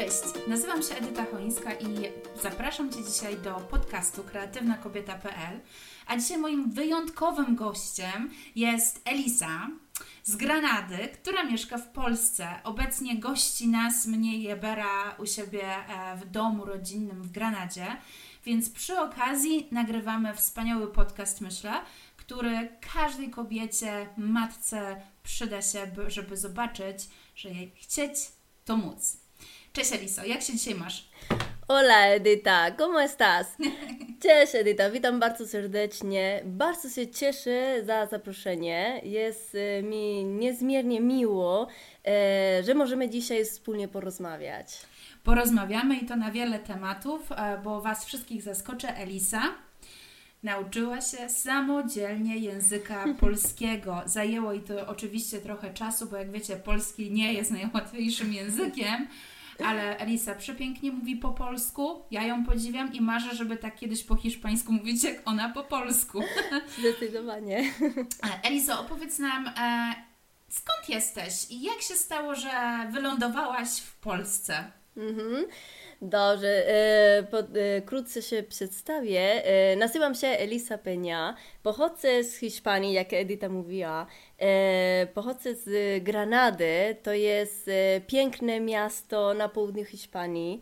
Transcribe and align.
Cześć, 0.00 0.48
nazywam 0.48 0.82
się 0.82 0.94
Edyta 0.94 1.24
Chońska 1.24 1.72
i 1.72 1.86
zapraszam 2.42 2.92
Cię 2.92 3.04
dzisiaj 3.04 3.36
do 3.36 3.54
podcastu 3.54 4.24
kreatywnakobieta.pl. 4.24 5.60
A 6.06 6.16
dzisiaj 6.16 6.38
moim 6.38 6.70
wyjątkowym 6.70 7.56
gościem 7.56 8.30
jest 8.56 9.00
Elisa 9.04 9.68
z 10.24 10.36
Granady, 10.36 11.08
która 11.08 11.44
mieszka 11.44 11.78
w 11.78 11.88
Polsce. 11.88 12.48
Obecnie 12.64 13.18
gości 13.18 13.68
nas, 13.68 14.06
mnie 14.06 14.38
i 14.38 14.48
Ebera 14.48 15.14
u 15.18 15.26
siebie 15.26 15.62
e, 15.64 16.16
w 16.16 16.30
domu 16.30 16.64
rodzinnym 16.64 17.22
w 17.22 17.30
Granadzie. 17.30 17.86
Więc 18.44 18.70
przy 18.70 18.98
okazji 18.98 19.68
nagrywamy 19.70 20.34
wspaniały 20.34 20.92
podcast, 20.92 21.40
myślę, 21.40 21.72
który 22.16 22.68
każdej 22.94 23.30
kobiecie, 23.30 24.08
matce 24.16 25.02
przyda 25.22 25.62
się, 25.62 25.86
żeby 26.06 26.36
zobaczyć, 26.36 27.08
że 27.34 27.48
jej 27.48 27.72
chcieć, 27.76 28.12
to 28.64 28.76
móc. 28.76 29.19
Cześć 29.72 29.92
Eliso, 29.92 30.24
jak 30.24 30.42
się 30.42 30.52
dzisiaj 30.52 30.74
masz? 30.74 31.08
Hola 31.68 32.06
Edyta, 32.06 32.70
¿cómo 32.70 33.02
estás? 33.02 33.46
Cześć 34.22 34.54
Edyta, 34.54 34.90
witam 34.90 35.20
bardzo 35.20 35.46
serdecznie. 35.46 36.42
Bardzo 36.44 36.88
się 36.88 37.08
cieszę 37.08 37.84
za 37.84 38.06
zaproszenie. 38.06 39.00
Jest 39.04 39.54
e, 39.54 39.82
mi 39.82 40.24
niezmiernie 40.24 41.00
miło, 41.00 41.68
e, 42.06 42.62
że 42.64 42.74
możemy 42.74 43.08
dzisiaj 43.08 43.44
wspólnie 43.44 43.88
porozmawiać. 43.88 44.78
Porozmawiamy 45.24 45.96
i 45.96 46.06
to 46.06 46.16
na 46.16 46.30
wiele 46.30 46.58
tematów, 46.58 47.32
e, 47.32 47.60
bo 47.64 47.80
Was 47.80 48.04
wszystkich 48.04 48.42
zaskoczę. 48.42 48.96
Elisa 48.96 49.42
nauczyła 50.42 51.00
się 51.00 51.28
samodzielnie 51.28 52.38
języka 52.38 53.04
polskiego. 53.20 54.02
Zajęło 54.06 54.52
jej 54.52 54.62
to 54.62 54.86
oczywiście 54.86 55.38
trochę 55.38 55.74
czasu, 55.74 56.06
bo 56.06 56.16
jak 56.16 56.30
wiecie, 56.30 56.56
polski 56.56 57.10
nie 57.10 57.32
jest 57.32 57.50
najłatwiejszym 57.50 58.32
językiem 58.32 59.08
ale 59.62 59.98
Elisa 59.98 60.34
przepięknie 60.34 60.92
mówi 60.92 61.16
po 61.16 61.28
polsku. 61.28 62.02
Ja 62.10 62.22
ją 62.22 62.44
podziwiam 62.44 62.92
i 62.92 63.00
marzę, 63.00 63.34
żeby 63.34 63.56
tak 63.56 63.76
kiedyś 63.76 64.04
po 64.04 64.16
hiszpańsku 64.16 64.72
mówić 64.72 65.04
jak 65.04 65.16
ona 65.24 65.48
po 65.48 65.64
polsku. 65.64 66.22
Zdecydowanie. 66.78 67.72
Eliso, 68.42 68.80
opowiedz 68.80 69.18
nam, 69.18 69.48
e, 69.48 69.94
skąd 70.48 70.88
jesteś 70.88 71.50
i 71.50 71.62
jak 71.62 71.82
się 71.82 71.94
stało, 71.94 72.34
że 72.34 72.50
wylądowałaś 72.90 73.68
w 73.68 73.96
Polsce? 73.96 74.72
Mhm. 74.96 75.44
Dobrze, 76.02 76.68
e, 76.68 77.18
e, 77.18 77.82
krótce 77.82 78.22
się 78.22 78.42
przedstawię. 78.42 79.44
E, 79.44 79.76
nazywam 79.76 80.14
się 80.14 80.26
Elisa 80.26 80.78
Peña. 80.78 81.34
Pochodzę 81.62 82.24
z 82.24 82.36
Hiszpanii, 82.36 82.92
jak 82.92 83.12
Edyta 83.12 83.48
mówiła. 83.48 84.06
Pochodzę 85.14 85.54
z 85.54 86.02
Granady. 86.04 86.96
To 87.02 87.12
jest 87.12 87.70
piękne 88.06 88.60
miasto 88.60 89.34
na 89.34 89.48
południu 89.48 89.84
Hiszpanii. 89.84 90.60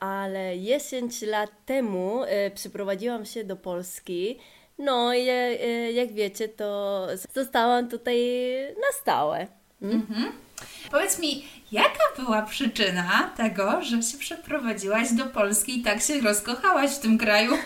ale 0.00 0.58
10 0.58 1.22
lat 1.22 1.50
temu 1.66 2.20
przyprowadziłam 2.54 3.24
się 3.24 3.44
do 3.44 3.56
Polski. 3.56 4.38
No 4.78 5.14
i 5.14 5.26
jak 5.94 6.12
wiecie, 6.12 6.48
to 6.48 7.06
zostałam 7.34 7.88
tutaj 7.88 8.18
na 8.76 9.00
stałe. 9.00 9.46
Mm? 9.82 9.94
Mhm. 9.94 10.32
Powiedz 10.90 11.18
mi, 11.18 11.44
jaka 11.72 12.04
była 12.16 12.42
przyczyna 12.42 13.30
tego, 13.36 13.82
że 13.82 14.02
się 14.02 14.18
przeprowadziłaś 14.18 15.12
do 15.12 15.26
Polski 15.26 15.80
i 15.80 15.82
tak 15.82 16.02
się 16.02 16.20
rozkochałaś 16.20 16.90
w 16.90 16.98
tym 16.98 17.18
kraju? 17.18 17.50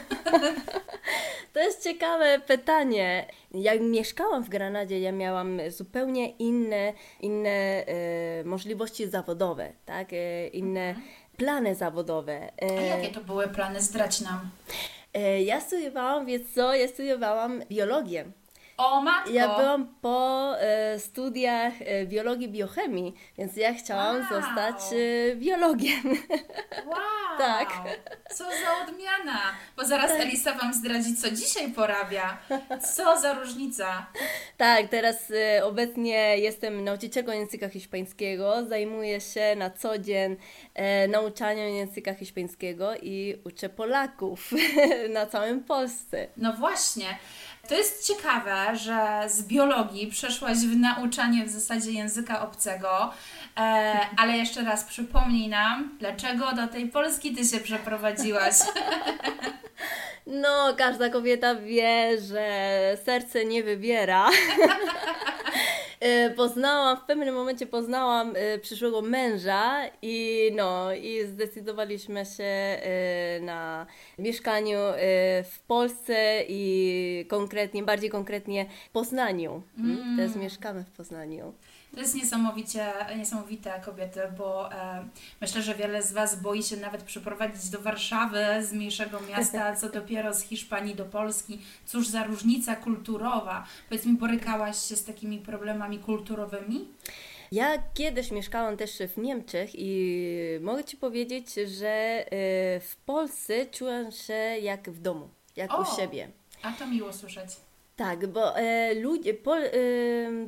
To 1.55 1.61
jest 1.61 1.85
ciekawe 1.85 2.41
pytanie. 2.47 3.27
Jak 3.55 3.81
mieszkałam 3.81 4.45
w 4.45 4.49
Granadzie, 4.49 5.01
ja 5.01 5.13
miałam 5.13 5.61
zupełnie 5.69 6.31
inne, 6.31 6.93
inne 7.21 7.51
e, 7.51 8.45
możliwości 8.45 9.09
zawodowe, 9.09 9.73
tak? 9.87 10.13
E, 10.13 10.49
inne 10.49 10.89
mhm. 10.89 11.07
plany 11.37 11.75
zawodowe. 11.75 12.53
E, 12.63 12.79
A 12.79 12.83
jakie 12.83 13.09
to 13.09 13.21
były 13.21 13.49
plany? 13.49 13.83
Zdrać 13.83 14.21
nam. 14.21 14.51
Ja 15.45 15.61
studiowałam, 15.61 16.27
więc 16.27 16.55
co? 16.55 16.75
Ja 16.75 16.89
studiowałam 16.89 17.63
biologię. 17.71 18.25
O 18.77 19.03
matko! 19.03 19.31
Ja 19.31 19.49
byłam 19.49 19.95
po 20.01 20.55
e, 20.59 20.99
studiach 20.99 21.73
e, 21.81 22.07
biologii, 22.07 22.49
biochemii, 22.49 23.15
więc 23.39 23.57
ja 23.57 23.75
chciałam 23.75 24.17
wow. 24.17 24.25
zostać 24.29 24.77
e, 24.93 25.37
biologiem. 25.37 26.03
Wow! 26.87 27.39
tak. 27.39 27.69
Co 28.31 28.45
za 28.45 28.85
odmiana! 28.89 29.41
Bo 29.77 29.85
zaraz 29.85 30.11
tak. 30.11 30.21
Elisa 30.21 30.55
Wam 30.55 30.75
zdradzi, 30.75 31.17
co 31.17 31.31
dzisiaj 31.31 31.73
porabia. 31.73 32.39
Co 32.95 33.21
za 33.21 33.35
różnica. 33.35 34.07
Tak, 34.57 34.89
teraz 34.89 35.31
e, 35.31 35.65
obecnie 35.65 36.39
jestem 36.39 36.85
nauczycielką 36.85 37.33
języka 37.33 37.69
hiszpańskiego, 37.69 38.67
zajmuję 38.67 39.21
się 39.21 39.57
na 39.57 39.71
co 39.71 39.99
dzień 39.99 40.37
e, 40.75 41.09
nauczaniem 41.09 41.75
języka 41.75 42.15
hiszpańskiego 42.15 42.95
i 43.03 43.37
uczę 43.45 43.69
Polaków 43.69 44.51
na 45.15 45.27
całym 45.27 45.65
Polsce. 45.65 46.29
No 46.37 46.53
właśnie. 46.53 47.19
To 47.69 47.75
jest 47.75 48.07
ciekawe, 48.07 48.77
że 48.77 49.23
z 49.29 49.43
biologii 49.43 50.07
przeszłaś 50.07 50.59
w 50.59 50.77
nauczanie 50.77 51.45
w 51.45 51.49
zasadzie 51.49 51.91
języka 51.91 52.43
obcego, 52.43 53.13
e, 53.57 54.01
ale 54.17 54.37
jeszcze 54.37 54.65
raz 54.65 54.85
przypomnij 54.85 55.49
nam, 55.49 55.97
dlaczego 55.99 56.53
do 56.53 56.69
tej 56.69 56.89
Polski 56.89 57.35
ty 57.35 57.45
się 57.45 57.61
przeprowadziłaś. 57.61 58.55
No, 60.27 60.75
każda 60.79 61.11
kobieta 61.11 61.55
wie, 61.55 62.21
że 62.21 62.97
serce 63.05 63.45
nie 63.45 63.63
wybiera. 63.63 64.31
E, 66.05 66.31
poznałam, 66.31 66.97
w 66.97 67.01
pewnym 67.01 67.35
momencie 67.35 67.67
poznałam 67.67 68.33
e, 68.37 68.59
przyszłego 68.59 69.03
męża 69.03 69.81
i 70.03 70.51
no, 70.57 70.95
i 70.95 71.27
zdecydowaliśmy 71.27 72.25
się 72.25 72.45
e, 72.45 73.41
na 73.41 73.87
mieszkaniu 74.19 74.79
w 75.45 75.59
Polsce 75.67 76.43
i 76.49 77.27
konkretnie, 77.29 77.54
bardziej 77.87 78.11
konkretnie 78.11 78.67
Poznaniu. 78.93 79.63
Mm. 79.79 80.17
Teraz 80.17 80.37
mieszkamy 80.37 80.85
w 80.85 80.91
Poznaniu. 80.91 81.53
To 81.95 82.01
jest 82.01 82.15
niesamowicie, 82.15 82.93
niesamowite 83.17 83.81
kobiety, 83.85 84.21
bo 84.39 84.73
e, 84.73 85.05
myślę, 85.41 85.63
że 85.63 85.75
wiele 85.75 86.03
z 86.03 86.13
Was 86.13 86.43
boi 86.43 86.63
się 86.63 86.77
nawet 86.77 87.03
przeprowadzić 87.03 87.71
do 87.71 87.81
Warszawy 87.81 88.45
z 88.63 88.73
mniejszego 88.73 89.21
miasta, 89.21 89.75
co 89.81 89.89
dopiero 89.89 90.35
z 90.35 90.43
Hiszpanii 90.43 90.95
do 90.95 91.05
Polski. 91.05 91.59
Cóż 91.87 92.09
za 92.09 92.25
różnica 92.25 92.77
kulturowa. 92.77 93.67
Powiedz 93.89 94.07
mi, 94.07 94.13
borykałaś 94.13 94.89
się 94.89 94.97
z 94.97 95.05
takimi 95.05 95.39
problemami 95.39 95.99
kulturowymi? 95.99 96.89
Ja 97.53 97.83
kiedyś 97.95 98.31
mieszkałam 98.31 98.77
też 98.77 98.99
w 99.15 99.19
Niemczech 99.19 99.71
i 99.75 100.39
mogę 100.61 100.85
Ci 100.85 100.97
powiedzieć, 100.97 101.55
że 101.55 101.89
e, 101.89 102.25
w 102.81 102.97
Polsce 103.07 103.67
czułam 103.67 104.13
się 104.13 104.35
jak 104.63 104.91
w 104.91 105.01
domu, 105.01 105.29
jak 105.57 105.75
o, 105.75 105.83
u 105.83 105.97
siebie. 105.97 106.29
A 106.65 106.73
to 106.73 106.87
miło 106.87 107.13
słyszeć. 107.13 107.51
Tak, 107.97 108.27
bo 108.27 108.59
e, 108.59 108.95
ludzie, 108.95 109.35
Pol, 109.35 109.65
e, 109.65 109.71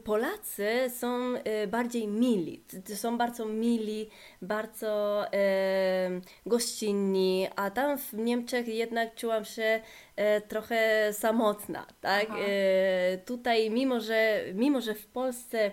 Polacy 0.04 0.66
są 0.88 1.34
e, 1.34 1.66
bardziej 1.66 2.08
mili, 2.08 2.62
są 2.94 3.18
bardzo 3.18 3.44
mili, 3.46 4.10
bardzo 4.42 5.24
e, 5.32 6.20
gościnni, 6.46 7.48
a 7.56 7.70
tam 7.70 7.98
w 7.98 8.12
Niemczech 8.12 8.68
jednak 8.68 9.14
czułam 9.14 9.44
się 9.44 9.80
e, 10.16 10.40
trochę 10.40 11.10
samotna, 11.12 11.86
tak? 12.00 12.28
E, 12.30 13.18
tutaj 13.18 13.70
mimo 13.70 14.00
że, 14.00 14.44
mimo, 14.54 14.80
że 14.80 14.94
w 14.94 15.06
Polsce 15.06 15.70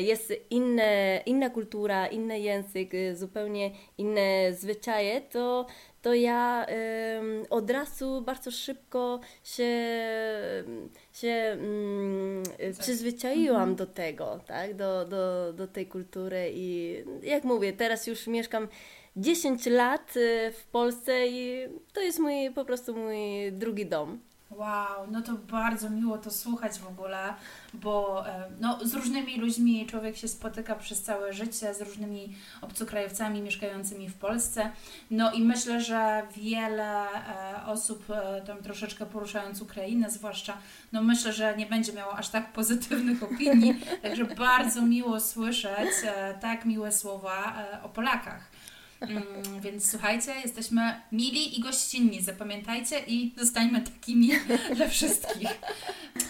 jest 0.00 0.32
inne, 0.50 1.22
inna 1.26 1.50
kultura, 1.50 2.06
inny 2.06 2.40
język, 2.40 2.92
zupełnie 3.14 3.70
inne 3.98 4.52
zwyczaje, 4.52 5.20
to 5.20 5.66
to 6.06 6.14
ja 6.14 6.66
od 7.50 7.70
razu 7.70 8.22
bardzo 8.22 8.50
szybko 8.50 9.20
się, 9.44 9.72
się 11.12 11.58
y, 12.60 12.74
przyzwyczaiłam 12.78 13.68
mhm. 13.68 13.76
do 13.76 13.86
tego, 13.86 14.40
tak? 14.46 14.74
Do, 14.74 15.04
do, 15.04 15.52
do 15.52 15.66
tej 15.66 15.86
kultury 15.86 16.50
i 16.54 16.96
jak 17.22 17.44
mówię, 17.44 17.72
teraz 17.72 18.06
już 18.06 18.26
mieszkam 18.26 18.68
10 19.16 19.66
lat 19.66 20.16
y, 20.16 20.52
w 20.52 20.66
Polsce 20.66 21.28
i 21.28 21.68
to 21.92 22.00
jest 22.00 22.18
mój, 22.18 22.50
po 22.54 22.64
prostu 22.64 22.96
mój 22.96 23.52
drugi 23.52 23.86
dom. 23.86 24.20
Wow, 24.50 25.10
no 25.10 25.22
to 25.22 25.32
bardzo 25.32 25.90
miło 25.90 26.18
to 26.18 26.30
słuchać 26.30 26.78
w 26.78 26.86
ogóle, 26.86 27.34
bo 27.74 28.24
e, 28.28 28.50
no, 28.60 28.78
z 28.82 28.94
różnymi 28.94 29.36
ludźmi 29.36 29.86
człowiek 29.86 30.16
się 30.16 30.28
spotyka 30.28 30.74
przez 30.74 31.02
całe 31.02 31.32
życie, 31.32 31.74
z 31.74 31.80
różnymi 31.80 32.36
obcokrajowcami 32.60 33.42
mieszkającymi 33.42 34.08
w 34.08 34.14
Polsce. 34.14 34.70
No 35.10 35.32
i 35.32 35.42
myślę, 35.42 35.80
że 35.80 36.22
wiele 36.36 37.04
e, 37.04 37.66
osób 37.66 38.10
e, 38.10 38.42
tam 38.46 38.62
troszeczkę 38.62 39.06
poruszając 39.06 39.62
Ukrainę, 39.62 40.10
zwłaszcza, 40.10 40.58
no 40.92 41.02
myślę, 41.02 41.32
że 41.32 41.56
nie 41.56 41.66
będzie 41.66 41.92
miało 41.92 42.16
aż 42.16 42.28
tak 42.28 42.52
pozytywnych 42.52 43.22
opinii. 43.22 43.74
Także 44.02 44.24
bardzo 44.24 44.82
miło 44.82 45.20
słyszeć 45.20 45.90
tak 46.40 46.64
miłe 46.64 46.92
słowa 46.92 47.54
o 47.82 47.88
Polakach. 47.88 48.50
Mm, 49.00 49.60
więc 49.60 49.90
słuchajcie, 49.90 50.32
jesteśmy 50.44 51.00
mili 51.12 51.58
i 51.58 51.62
gościnni, 51.62 52.22
zapamiętajcie 52.22 53.00
i 53.06 53.34
zostańmy 53.36 53.80
takimi 53.80 54.30
dla 54.76 54.88
wszystkich. 54.88 55.48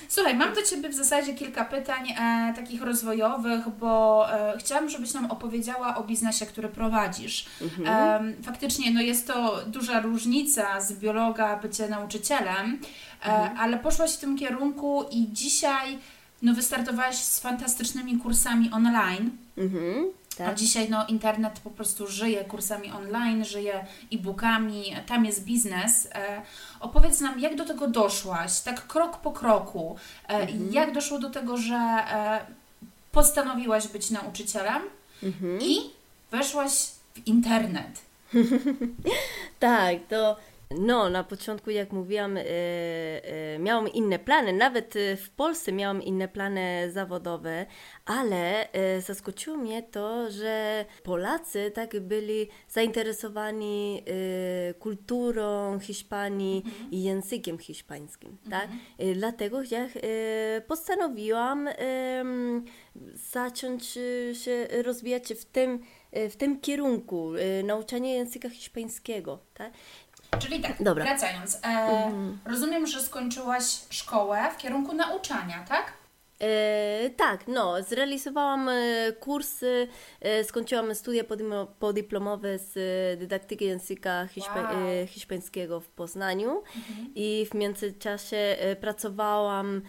Słuchaj, 0.09 0.37
mam 0.37 0.55
do 0.55 0.63
Ciebie 0.63 0.89
w 0.89 0.95
zasadzie 0.95 1.35
kilka 1.35 1.65
pytań 1.65 2.11
e, 2.11 2.53
takich 2.57 2.83
rozwojowych, 2.83 3.69
bo 3.81 4.27
e, 4.33 4.59
chciałam, 4.59 4.89
żebyś 4.89 5.15
nam 5.15 5.31
opowiedziała 5.31 5.97
o 5.97 6.05
biznesie, 6.05 6.47
który 6.47 6.69
prowadzisz. 6.69 7.47
E, 7.87 8.21
faktycznie 8.43 8.91
no 8.91 9.01
jest 9.01 9.27
to 9.27 9.63
duża 9.67 10.01
różnica 10.01 10.81
z 10.81 10.93
biologa 10.93 11.57
bycie 11.57 11.89
nauczycielem, 11.89 12.81
e, 13.25 13.29
ale 13.59 13.79
poszłaś 13.79 14.13
w 14.13 14.19
tym 14.19 14.39
kierunku 14.39 15.05
i 15.11 15.29
dzisiaj 15.33 15.99
no, 16.43 16.55
wystartowałaś 16.55 17.17
z 17.17 17.41
fantastycznymi 17.41 18.19
kursami 18.19 18.71
online. 18.73 19.31
Mhm, 19.59 20.07
A 20.41 20.45
tak. 20.45 20.55
dzisiaj 20.55 20.89
no, 20.91 21.07
internet 21.07 21.61
po 21.61 21.71
prostu 21.71 22.07
żyje 22.07 22.45
kursami 22.45 22.93
online, 22.93 23.45
żyje 23.45 23.87
e-bookami, 24.13 24.97
tam 25.07 25.25
jest 25.25 25.45
biznes. 25.45 26.09
E, 26.15 26.43
opowiedz 26.81 27.21
nam, 27.21 27.41
jak 27.41 27.57
do 27.57 27.65
tego 27.65 27.87
doszłaś, 27.89 28.61
tak 28.61 28.87
krok 28.87 29.17
po 29.17 29.33
kroku. 29.33 29.97
E, 30.29 30.33
Mhm. 30.37 30.73
Jak 30.73 30.93
doszło 30.93 31.19
do 31.19 31.31
tego, 31.31 31.57
że 31.57 31.75
e, 31.77 32.41
postanowiłaś 33.13 33.89
być 33.89 34.11
nauczycielem 34.11 34.83
Mhm. 35.23 35.59
i 35.63 35.77
weszłaś 36.31 36.73
w 37.15 37.27
internet. 37.27 38.01
Tak, 39.61 39.97
to 40.09 40.37
no, 40.71 41.11
na 41.11 41.25
początku, 41.25 41.71
jak 41.71 41.93
mówiłam, 41.93 42.37
e, 42.37 42.43
e, 42.45 43.59
miałam 43.59 43.89
inne 43.89 44.19
plany. 44.19 44.53
Nawet 44.53 44.97
e, 44.97 45.17
w 45.17 45.31
Polsce 45.31 45.73
miałam 45.73 46.03
inne 46.03 46.29
plany 46.29 46.91
zawodowe, 46.93 47.67
ale 48.05 48.69
zaskoczyło 49.01 49.57
mnie 49.57 49.83
to, 49.83 50.31
że 50.31 50.85
Polacy 51.03 51.71
tak 51.75 52.01
byli 52.01 52.49
zainteresowani 52.69 54.03
kulturą 54.79 55.79
Hiszpanii 55.81 56.65
i 56.91 57.03
językiem 57.03 57.59
hiszpańskim. 57.59 58.39
Tak? 58.51 58.69
E, 58.99 59.15
dlatego 59.15 59.63
ja 59.63 59.89
postanowiłam 60.67 61.69
zacząć 63.15 63.99
się 64.33 64.67
rozwijać 64.83 65.35
w 65.35 65.45
tym, 65.45 65.81
w 66.31 66.37
tym 66.37 66.61
kierunku, 66.61 67.33
e, 67.35 67.63
nauczania 67.63 68.15
języka 68.15 68.51
hiszpańskiego. 68.51 69.39
Tak? 69.55 69.73
Czyli 70.39 70.61
tak, 70.61 70.83
Dobra. 70.83 71.05
wracając. 71.05 71.59
E, 71.65 72.13
Rozumiem, 72.47 72.87
że 72.87 73.01
skończyłaś 73.03 73.65
szkołę 73.91 74.51
w 74.55 74.57
kierunku 74.57 74.93
nauczania, 74.95 75.65
tak? 75.69 75.93
E, 76.41 77.11
tak, 77.11 77.49
no, 77.49 77.83
zrealizowałam 77.83 78.69
e, 78.69 79.13
kursy, 79.21 79.89
e, 80.21 80.45
skończyłam 80.45 80.95
studia 80.95 81.23
podymo- 81.25 81.67
podyplomowe 81.79 82.59
z 82.59 82.77
e, 82.77 83.17
dydaktyki 83.17 83.65
języka 83.65 84.27
hiszpa- 84.27 84.75
Wow. 84.75 84.89
e, 85.03 85.07
hiszpańskiego 85.07 85.81
w 85.81 85.89
Poznaniu 85.89 86.63
i 87.15 87.47
w 87.51 87.55
międzyczasie 87.55 88.57
pracowałam 88.81 89.83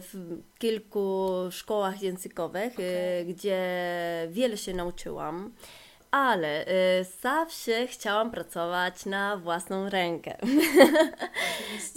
w 0.00 0.38
kilku 0.58 1.28
szkołach 1.50 2.02
językowych, 2.02 2.72
e, 2.80 3.24
gdzie 3.24 3.58
wiele 4.30 4.56
się 4.56 4.74
nauczyłam. 4.74 5.52
Ale 6.10 6.66
e, 6.66 7.04
zawsze 7.22 7.86
chciałam 7.86 8.30
pracować 8.30 9.06
na 9.06 9.36
własną 9.36 9.88
rękę. 9.88 10.36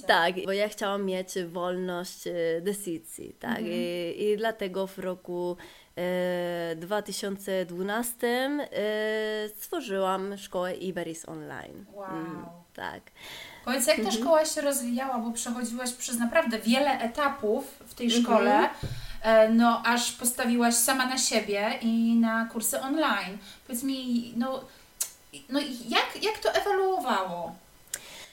Tak, 0.08 0.36
bo 0.46 0.52
ja 0.52 0.70
chciałam 0.70 1.06
mieć 1.06 1.34
wolność 1.48 2.28
e, 2.28 2.34
decyzji, 2.62 3.36
tak? 3.40 3.62
I, 3.62 4.16
I 4.24 4.38
dlatego 4.38 4.88
w 4.88 5.00
roku 5.00 5.58
e, 5.98 6.76
2012 6.76 8.28
e, 8.28 9.50
stworzyłam 9.50 10.38
szkołę 10.38 10.76
Iberis 10.76 11.30
Online. 11.30 11.86
Wow. 11.94 12.10
Mm, 12.10 12.46
tak. 12.74 13.02
Powiedz, 13.66 13.88
jak 13.88 14.04
ta 14.04 14.12
szkoła 14.12 14.46
się 14.46 14.62
rozwijała, 14.62 15.20
bo 15.20 15.32
przechodziłaś 15.32 15.94
przez 15.94 16.20
naprawdę 16.20 16.60
wiele 16.60 17.00
etapów 17.00 17.66
w 17.86 17.94
tej 17.94 18.12
szkole, 18.12 18.60
e, 18.64 18.70
no 19.50 19.82
aż 19.86 20.12
postawiłaś 20.12 20.76
sama 20.76 21.06
na 21.06 21.18
siebie 21.18 21.78
i 21.82 22.16
na 22.16 22.46
kursy 22.46 22.82
online. 22.82 23.38
Powiedz 23.68 23.84
mi, 23.84 24.34
no, 24.38 24.64
no 25.50 25.60
jak, 25.90 26.24
jak 26.24 26.40
to 26.40 26.54
ewoluowało? 26.54 27.56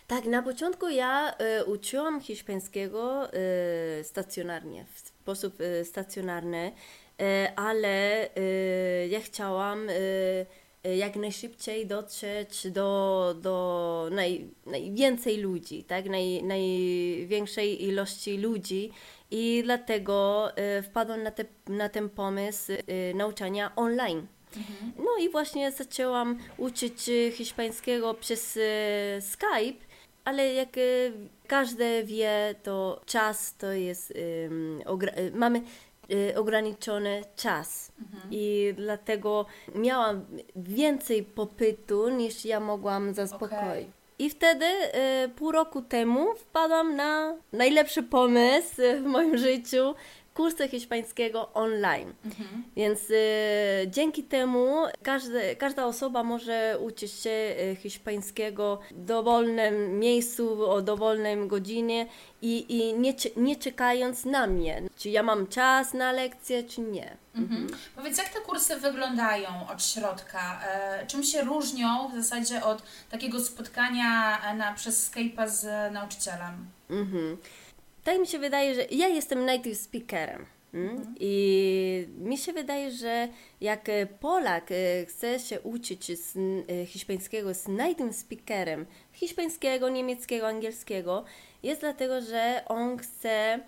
Tak, 0.09 0.25
na 0.25 0.43
początku 0.43 0.89
ja 0.89 1.35
e, 1.39 1.65
uczyłam 1.65 2.21
hiszpańskiego 2.21 3.33
e, 3.33 4.05
stacjonarnie, 4.05 4.85
w 4.95 4.99
sposób 4.99 5.61
e, 5.61 5.85
stacjonarny, 5.85 6.73
e, 7.21 7.53
ale 7.57 8.29
e, 8.37 9.09
ja 9.09 9.21
chciałam 9.21 9.89
e, 9.89 9.93
e, 10.85 10.97
jak 10.97 11.17
najszybciej 11.17 11.87
dotrzeć 11.87 12.71
do, 12.71 13.35
do 13.43 14.09
naj, 14.13 14.49
najwięcej 14.67 15.37
ludzi, 15.37 15.85
tak? 15.85 16.09
Naj, 16.09 16.43
największej 16.43 17.85
ilości 17.85 18.39
ludzi 18.39 18.93
i 19.31 19.61
dlatego 19.65 20.49
e, 20.57 20.83
wpadłam 20.83 21.23
na, 21.23 21.31
te, 21.31 21.45
na 21.67 21.89
ten 21.89 22.11
pomysł 22.11 22.73
e, 22.73 23.15
nauczania 23.15 23.73
online. 23.77 24.27
No 24.97 25.11
i 25.21 25.29
właśnie 25.29 25.73
zaczęłam 25.73 26.39
uczyć 26.57 27.09
e, 27.09 27.31
hiszpańskiego 27.31 28.15
przez 28.15 28.59
Skype, 29.21 29.85
ale 30.25 30.53
jak 30.55 30.69
każdy 31.47 32.05
wie, 32.05 32.55
to 32.63 33.01
czas 33.07 33.57
to 33.57 33.73
jest, 33.73 34.15
mamy 35.35 35.63
ograniczony 36.37 37.23
czas 37.37 37.93
i 38.31 38.75
dlatego 38.77 39.47
miałam 39.75 40.25
więcej 40.57 41.23
popytu 41.23 42.09
niż 42.09 42.45
ja 42.45 42.61
mogłam 42.61 43.15
zaspokoić. 43.15 43.59
Okej. 43.63 43.98
I 44.19 44.31
wtedy, 44.31 44.67
e, 44.67 45.29
pół 45.37 45.53
roku 45.53 45.83
temu, 45.83 46.35
wpadłam 46.35 46.97
na 46.97 47.35
najlepszy 47.53 48.03
pomysł 48.03 48.75
w 49.03 49.05
moim 49.05 49.39
życiu 49.39 49.95
kursy 50.39 50.69
hiszpańskiego 50.69 51.53
online. 51.55 52.15
Więc 52.77 53.01
e, 53.11 53.15
dzięki 53.91 54.25
temu 54.25 54.85
każdy, 55.03 55.57
każda 55.57 55.87
osoba 55.87 56.23
może 56.23 56.79
uczyć 56.81 57.13
się 57.13 57.31
e, 57.31 57.77
hiszpańskiego 57.77 58.81
w 58.91 59.05
dowolnym 59.05 59.99
miejscu, 59.99 60.71
o 60.71 60.83
dowolnej 60.83 61.49
godzinie 61.49 62.07
i, 62.43 62.77
i 62.77 62.95
nie, 62.95 63.15
nie 63.37 63.57
czekając 63.57 64.25
na 64.25 64.47
mnie, 64.47 64.83
czy 64.97 65.11
ja 65.11 65.23
mam 65.23 65.47
czas 65.47 65.95
na 65.95 66.13
lekcję, 66.13 66.65
czy 66.65 66.81
nie. 66.81 67.17
Mhm. 67.35 67.67
Powiedz, 67.97 68.19
jak 68.19 68.29
te 68.29 68.41
kursy 68.41 68.77
wyglądają 68.77 69.49
od 69.73 69.83
środka? 69.85 70.61
E, 70.65 71.07
czym 71.07 71.25
się 71.25 71.43
różnią 71.43 72.09
w 72.09 72.15
zasadzie 72.15 72.65
od 72.65 72.83
takiego 73.11 73.41
spotkania 73.41 74.41
e, 74.43 74.55
na, 74.55 74.73
przez 74.75 75.11
Skype'a 75.11 75.49
z 75.49 75.93
nauczycielem? 75.93 76.67
Mhm. 76.91 77.37
Tak 78.05 78.19
mi 78.19 78.27
się 78.27 78.39
wydaje, 78.39 78.75
że 78.75 78.85
ja 78.91 79.09
jestem 79.09 79.45
native 79.45 79.79
speakerem. 79.79 80.47
Mm? 80.75 81.15
I 81.21 82.09
mi 82.19 82.39
się 82.39 82.53
wydaje, 82.53 82.91
że 82.91 83.29
jak 83.61 83.89
e, 83.89 84.07
Polak 84.07 84.71
e, 84.73 85.07
chce 85.07 85.41
się 85.41 85.61
uczyć 85.61 86.19
z, 86.19 86.37
e, 86.37 86.87
hiszpańskiego 86.87 87.55
z 87.55 87.69
native 87.69 88.17
speakerem, 88.17 88.87
hiszpańskiego, 89.13 89.89
niemieckiego, 89.89 90.49
angielskiego, 90.49 91.25
jest 91.63 91.81
dlatego, 91.81 92.21
że 92.21 92.63
on 92.67 92.99
chce 92.99 93.61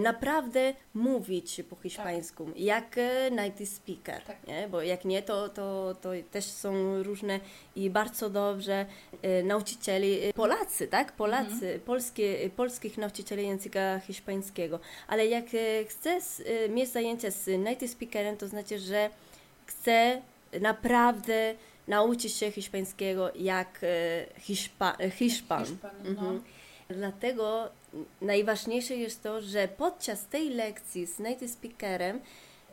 naprawdę 0.00 0.74
mówić 0.94 1.62
po 1.70 1.76
hiszpańsku, 1.76 2.46
jak 2.56 2.98
e, 2.98 3.30
native 3.30 3.68
speaker, 3.68 4.22
Tak. 4.22 4.46
nie? 4.46 4.68
bo 4.68 4.82
jak 4.82 5.04
nie, 5.04 5.22
to, 5.22 5.48
to, 5.48 5.94
to 6.00 6.10
też 6.30 6.44
są 6.44 7.02
różne 7.02 7.40
i 7.76 7.90
bardzo 7.90 8.30
dobrze 8.30 8.86
e, 9.22 9.42
nauczycieli, 9.42 10.22
e, 10.22 10.32
Polacy, 10.32 10.88
tak? 10.88 11.12
Polacy, 11.12 11.80
polskie, 11.84 12.44
e, 12.44 12.50
polskich 12.50 12.98
nauczycieli 12.98 13.46
języka 13.46 13.98
hiszpańskiego. 13.98 14.80
Ale 15.08 15.26
jak 15.26 15.44
e, 15.54 15.84
e, 16.64 16.68
mieć 16.68 16.88
zajęcia 16.88 17.30
z 17.30 17.60
native 17.60 17.90
speakerem, 17.90 18.36
to 18.36 18.48
znaczy, 18.48 18.78
że 18.78 19.10
chcę 19.66 20.22
naprawdę 20.60 21.54
nauczyć 21.88 22.32
się 22.32 22.50
hiszpańskiego 22.50 23.30
jak 23.34 23.80
e, 23.82 24.26
hiszpa, 24.38 24.96
e, 24.98 25.10
Hiszpan. 25.10 25.64
Hiszpan, 25.64 25.90
no. 26.04 26.10
Mhm. 26.10 26.42
Dlatego 26.90 27.68
najważniejsze 28.20 28.96
jest 28.96 29.22
to, 29.22 29.40
że 29.40 29.68
podczas 29.68 30.26
tej 30.26 30.50
lekcji 30.50 31.06
z 31.06 31.18
native 31.18 31.50
speakerem 31.50 32.20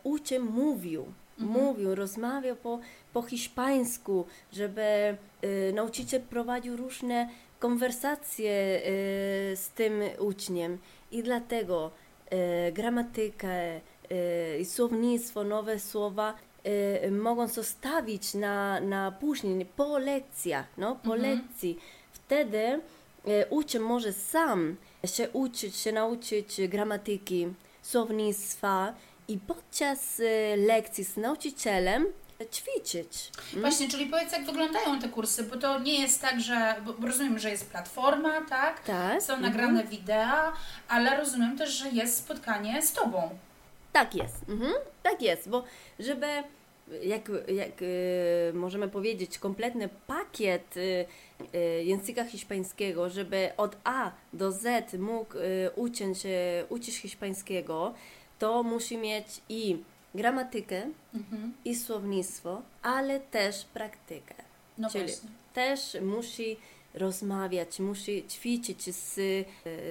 uczeń 0.04 0.42
mówił, 0.42 1.06
mówił, 1.38 1.96
rozmawiał 1.96 2.56
po, 2.56 2.80
po 3.14 3.22
hiszpańsku, 3.22 4.26
żeby 4.54 5.18
y, 5.44 5.74
nauczyciel 5.76 6.22
prowadził 6.22 6.78
różne 6.78 7.30
konwersacje 7.60 8.52
y, 8.52 8.82
z 9.56 9.70
tym 9.76 10.02
uczniem. 10.20 10.78
I 11.12 11.24
dlatego 11.24 11.92
y, 12.68 12.72
gramatykę 12.72 13.78
y, 13.78 13.82
i 14.60 14.66
słownictwo, 14.66 15.44
nowe 15.44 15.80
słowa 15.80 16.34
y, 17.06 17.12
mogą 17.12 17.48
zostawić 17.48 18.34
na, 18.34 18.80
na 18.80 19.12
później, 19.12 19.66
po 19.66 19.98
lekcjach, 19.98 20.66
no, 20.78 20.96
po 20.96 21.16
lekcji. 21.16 21.78
Wtedy 22.12 22.82
uczeń 23.50 23.82
może 23.82 24.14
sam 24.14 24.76
się 25.06 25.30
uczyć, 25.30 25.76
się 25.76 25.92
nauczyć 25.92 26.62
gramatyki, 26.68 27.48
słownictwa 27.82 28.94
i 29.28 29.38
podczas 29.38 30.20
e, 30.20 30.58
lekcji 30.58 31.04
z 31.04 31.18
nauczycielem 31.18 32.06
ćwiczyć. 32.52 33.32
Właśnie, 33.54 33.90
czyli 33.90 34.06
powiedz, 34.06 34.32
jak 34.32 34.46
wyglądają 34.46 35.00
te 35.00 35.10
kursy, 35.10 35.44
bo 35.44 35.58
to 35.58 35.80
nie 35.80 36.02
jest 36.02 36.22
tak, 36.22 36.42
że, 36.42 36.76
rozumiem, 37.02 37.40
że 37.40 37.50
jest 37.50 37.70
platforma, 37.70 38.42
tak? 38.42 38.84
Tak. 38.84 39.24
Są 39.24 39.40
nagrane 39.40 39.84
wideo, 39.84 40.54
ale 40.88 41.18
rozumiem 41.18 41.58
też, 41.58 41.70
że 41.70 41.90
jest 41.90 42.18
spotkanie 42.18 42.82
z 42.82 42.94
Tobą. 42.94 43.30
Tak 43.94 44.16
jest, 44.16 44.50
mhm. 44.50 44.74
tak 45.04 45.22
jest, 45.22 45.50
bo 45.50 45.64
żeby, 46.00 46.28
jak, 47.04 47.32
jak 47.48 47.82
y, 47.82 48.52
możemy 48.54 48.88
powiedzieć, 48.88 49.40
kompletny 49.40 49.90
pakiet 50.08 50.78
y, 50.78 51.06
y, 51.56 51.84
języka 51.84 52.24
hiszpańskiego, 52.24 53.10
żeby 53.10 53.50
od 53.58 53.78
A 53.84 54.12
do 54.34 54.52
Z 54.52 54.94
mógł 55.00 55.34
uczyć, 55.76 56.24
uczyć 56.70 56.98
hiszpańskiego, 56.98 57.94
to 58.40 58.64
musi 58.64 58.98
mieć 58.98 59.26
i 59.50 59.78
gramatykę, 60.16 60.82
Mhm. 61.14 61.54
i 61.66 61.76
słownictwo, 61.76 62.62
ale 62.82 63.20
też 63.20 63.66
praktykę. 63.66 64.36
No 64.78 64.90
Czyli 64.90 65.04
właśnie. 65.06 65.30
też 65.54 65.98
musi 66.02 66.58
rozmawiać, 66.94 67.80
musi 67.80 68.24
ćwiczyć 68.30 68.96
z 68.96 69.20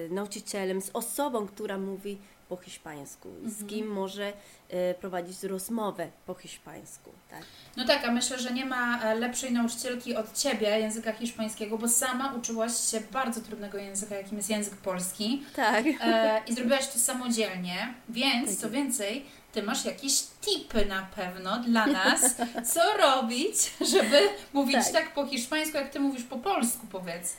nauczycielem, 0.09 0.81
z 0.81 0.89
osobą, 0.93 1.47
która 1.47 1.77
mówi 1.77 2.17
po 2.49 2.57
hiszpańsku, 2.57 3.29
z 3.45 3.67
kim 3.67 3.87
może 3.87 4.33
y, 4.73 4.95
prowadzić 4.99 5.43
rozmowę 5.43 6.07
po 6.25 6.33
hiszpańsku. 6.33 7.11
Tak? 7.29 7.41
No 7.77 7.85
tak, 7.85 8.05
a 8.05 8.11
myślę, 8.11 8.39
że 8.39 8.51
nie 8.53 8.65
ma 8.65 9.01
e, 9.03 9.15
lepszej 9.15 9.51
nauczycielki 9.51 10.15
od 10.15 10.33
Ciebie 10.37 10.67
języka 10.79 11.13
hiszpańskiego, 11.13 11.77
bo 11.77 11.87
sama 11.87 12.33
uczyłaś 12.33 12.71
się 12.91 13.01
bardzo 13.11 13.41
trudnego 13.41 13.77
języka, 13.77 14.15
jakim 14.15 14.37
jest 14.37 14.49
język 14.49 14.75
polski 14.75 15.43
Tak. 15.55 15.85
e, 16.01 16.41
i 16.47 16.53
zrobiłaś 16.53 16.87
to 16.87 16.99
samodzielnie, 16.99 17.93
więc 18.09 18.49
Tak 18.49 18.59
co 18.59 18.69
więcej, 18.69 19.25
Ty 19.53 19.63
masz 19.63 19.85
jakieś 19.85 20.23
tipy 20.41 20.85
na 20.85 21.07
pewno 21.15 21.59
dla 21.59 21.87
nas, 21.87 22.35
co 22.73 22.97
robić, 22.97 23.55
żeby 23.93 24.19
mówić 24.53 24.75
Tak. 24.75 24.93
tak, 24.93 25.13
po 25.13 25.25
hiszpańsku, 25.27 25.77
jak 25.77 25.89
Ty 25.89 25.99
mówisz 25.99 26.23
po 26.23 26.37
polsku, 26.37 26.87
powiedz. 26.91 27.33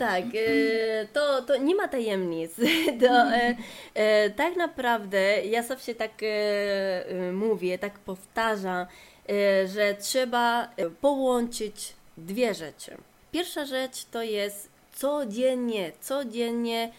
Tak, 0.00 0.24
e, 0.24 1.06
to, 1.12 1.42
to 1.42 1.56
nie 1.56 1.74
ma 1.74 1.88
tajemnic. 1.88 2.52
To, 3.00 3.06
e, 3.06 3.56
e, 3.94 4.30
tak 4.30 4.56
naprawdę 4.56 5.46
ja 5.46 5.62
zawsze 5.62 5.94
tak 5.94 6.12
mówię, 7.32 7.78
tak 7.78 7.98
powtarzam, 7.98 8.86
że 9.74 9.94
trzeba 10.00 10.68
połączyć 11.00 11.92
dwie 12.16 12.54
rzeczy. 12.54 12.96
Pierwsza 13.32 13.64
rzecz 13.64 14.04
to 14.04 14.22
jest 14.22 14.68
codziennie, 14.94 15.92
codziennie 16.00 16.92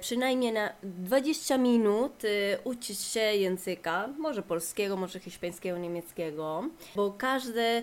przynajmniej 0.00 0.52
na 0.52 0.72
20 0.82 1.58
minut 1.58 2.22
uczyć 2.64 3.00
się 3.00 3.20
języka, 3.20 4.08
może 4.18 4.42
polskiego, 4.42 4.96
może 4.96 5.20
hiszpańskiego, 5.20 5.78
niemieckiego, 5.78 6.64
bo 6.96 7.14
każdy, 7.18 7.82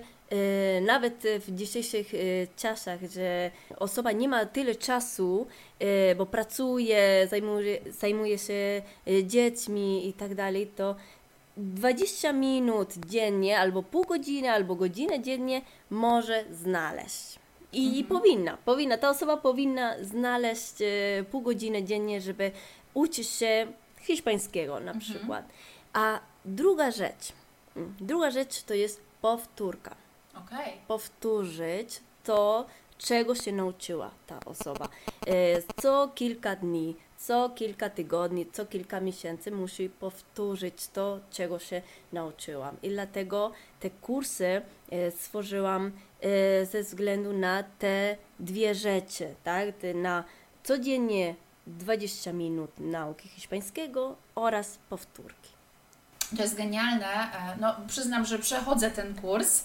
nawet 0.82 1.24
w 1.40 1.56
dzisiejszych 1.56 2.14
e, 2.14 2.18
czasach, 2.56 3.00
że 3.14 3.52
osoba 3.78 4.12
nie 4.12 4.28
ma 4.28 4.46
tyle 4.46 4.76
czasu, 4.76 5.48
e, 5.80 6.16
bo 6.16 6.26
pracuje, 6.26 7.28
zajmuje, 7.30 7.80
zajmuje 8.00 8.38
się 8.38 8.82
dziećmi 9.24 10.08
i 10.08 10.14
tak 10.14 10.36
dalej, 10.36 10.68
to 10.68 10.96
20 11.58 12.34
minut 12.34 12.94
dziennie, 13.08 13.60
albo 13.60 13.84
pół 13.84 14.04
godziny, 14.04 14.52
albo 14.52 14.76
godzinę 14.76 15.20
dziennie 15.20 15.62
może 15.90 16.46
znaleźć. 16.52 17.40
I 17.74 18.06
powinna, 18.10 18.58
powinna, 18.66 18.98
ta 18.98 19.10
osoba 19.10 19.38
powinna 19.38 19.96
znaleźć 20.04 20.74
pół 21.32 21.42
godziny 21.42 21.84
dziennie, 21.84 22.22
żeby 22.22 22.52
uczyć 22.94 23.30
się 23.30 23.68
hiszpańskiego 24.02 24.80
na 24.80 24.94
przykład. 24.94 25.46
A 25.94 26.20
druga 26.46 26.92
rzecz, 26.92 27.34
mm, 27.76 27.96
druga 28.00 28.32
rzecz 28.32 28.64
to 28.64 28.74
jest 28.74 29.02
powtórka. 29.22 29.96
Okej. 30.46 30.74
Powtórzyć 30.88 32.00
to, 32.24 32.66
czego 32.98 33.36
się 33.36 33.52
nauczyła 33.52 34.12
ta 34.28 34.40
osoba. 34.46 34.90
E, 35.28 35.62
Co 35.82 36.12
kilka 36.16 36.56
dni, 36.56 36.96
co 37.18 37.50
kilka 37.50 37.90
tygodni, 37.90 38.46
co 38.52 38.66
kilka 38.66 39.00
miesięcy 39.00 39.52
musi 39.52 39.90
powtórzyć 39.90 40.88
to, 40.88 41.20
czego 41.32 41.60
się 41.60 41.82
nauczyłam. 42.14 42.78
I 42.84 42.90
dlatego 42.90 43.52
te 43.80 43.90
kursy 43.90 44.62
e, 44.92 45.12
stworzyłam 45.12 45.92
e, 46.22 46.66
ze 46.66 46.84
względu 46.84 47.34
na 47.34 47.64
te 47.64 48.18
dwie 48.40 48.76
rzeczy, 48.76 49.36
tak? 49.44 49.68
Na 49.96 50.24
codziennie 50.64 51.36
20 51.68 52.34
minut 52.34 52.72
nauki 52.80 53.30
hiszpańskiego 53.30 54.16
oraz 54.36 54.80
powtórki. 54.90 55.59
To 56.38 56.42
jest 56.44 56.56
genialne. 56.56 57.06
E, 57.06 57.58
No, 57.60 57.76
przyznam, 57.88 58.26
że 58.26 58.40
przechodzę 58.40 58.92
ten 58.92 59.16
kurs 59.16 59.64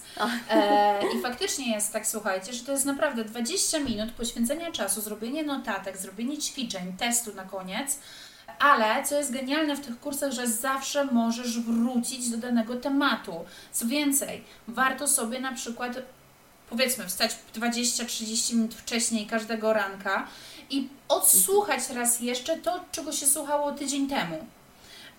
e, 0.49 0.99
i 1.17 1.21
faktycznie 1.21 1.71
jest 1.71 1.93
tak, 1.93 2.07
słuchajcie, 2.07 2.53
że 2.53 2.63
to 2.63 2.71
jest 2.71 2.85
naprawdę 2.85 3.23
20 3.25 3.79
minut 3.79 4.11
poświęcenia 4.11 4.71
czasu, 4.71 5.01
zrobienie 5.01 5.43
notatek, 5.43 5.97
zrobienie 5.97 6.37
ćwiczeń, 6.37 6.93
testu 6.97 7.35
na 7.35 7.43
koniec. 7.43 7.99
Ale 8.59 9.03
co 9.03 9.15
jest 9.17 9.31
genialne 9.33 9.75
w 9.75 9.85
tych 9.85 9.99
kursach, 9.99 10.31
że 10.31 10.47
zawsze 10.47 11.05
możesz 11.05 11.59
wrócić 11.59 12.29
do 12.29 12.37
danego 12.37 12.75
tematu. 12.75 13.45
Co 13.71 13.85
więcej, 13.85 14.43
warto 14.67 15.07
sobie 15.07 15.39
na 15.39 15.53
przykład 15.53 15.91
powiedzmy 16.69 17.07
wstać 17.07 17.31
20-30 17.55 18.53
minut 18.53 18.75
wcześniej 18.75 19.25
każdego 19.25 19.73
ranka 19.73 20.27
i 20.69 20.89
odsłuchać 21.07 21.89
raz 21.89 22.19
jeszcze 22.19 22.57
to, 22.57 22.79
czego 22.91 23.11
się 23.11 23.25
słuchało 23.25 23.71
tydzień 23.71 24.09
temu. 24.09 24.45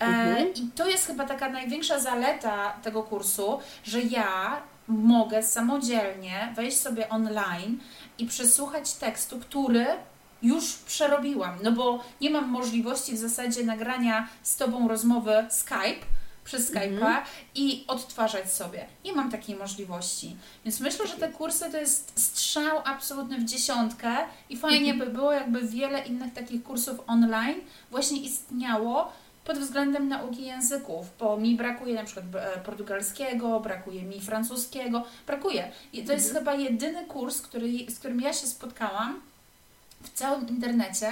E, 0.00 0.42
I 0.42 0.70
to 0.74 0.88
jest 0.88 1.06
chyba 1.06 1.24
taka 1.24 1.48
największa 1.48 1.98
zaleta 1.98 2.72
tego 2.82 3.02
kursu, 3.02 3.60
że 3.84 4.02
ja 4.02 4.62
mogę 4.88 5.42
samodzielnie 5.42 6.52
wejść 6.56 6.80
sobie 6.80 7.08
online 7.08 7.78
i 8.18 8.26
przesłuchać 8.26 8.92
tekstu, 8.92 9.40
który 9.40 9.86
już 10.42 10.72
przerobiłam. 10.74 11.58
No 11.62 11.72
bo 11.72 12.04
nie 12.20 12.30
mam 12.30 12.48
możliwości 12.48 13.12
w 13.12 13.18
zasadzie 13.18 13.64
nagrania 13.64 14.28
z 14.42 14.56
Tobą 14.56 14.88
rozmowy 14.88 15.46
Skype 15.50 16.06
przez 16.44 16.72
Skype'a 16.72 17.16
i 17.54 17.84
odtwarzać 17.88 18.52
sobie. 18.52 18.86
Nie 19.04 19.12
mam 19.12 19.30
takiej 19.30 19.56
możliwości. 19.56 20.36
Więc 20.64 20.80
myślę, 20.80 21.06
że 21.06 21.14
te 21.14 21.28
kursy 21.28 21.70
to 21.70 21.76
jest 21.76 22.20
strzał 22.20 22.82
absolutny 22.84 23.38
w 23.38 23.44
dziesiątkę 23.44 24.16
i 24.50 24.56
fajnie 24.56 24.94
by 24.94 25.06
było, 25.06 25.32
jakby 25.32 25.62
wiele 25.62 26.06
innych 26.06 26.34
takich 26.34 26.62
kursów 26.62 27.00
online 27.06 27.60
właśnie 27.90 28.20
istniało, 28.20 29.12
pod 29.46 29.58
względem 29.58 30.08
nauki 30.08 30.44
języków, 30.44 31.06
bo 31.18 31.36
mi 31.36 31.56
brakuje 31.56 31.94
na 31.94 32.04
przykład 32.04 32.26
e, 32.34 32.60
portugalskiego, 32.60 33.60
brakuje 33.60 34.02
mi 34.02 34.20
francuskiego, 34.20 35.04
brakuje. 35.26 35.72
I 35.92 36.04
to 36.04 36.12
jest 36.12 36.32
chyba 36.32 36.54
jedyny 36.54 37.04
kurs, 37.04 37.42
który, 37.42 37.68
z 37.88 37.98
którym 37.98 38.20
ja 38.20 38.32
się 38.32 38.46
spotkałam 38.46 39.20
w 40.02 40.12
całym 40.12 40.48
internecie, 40.48 41.08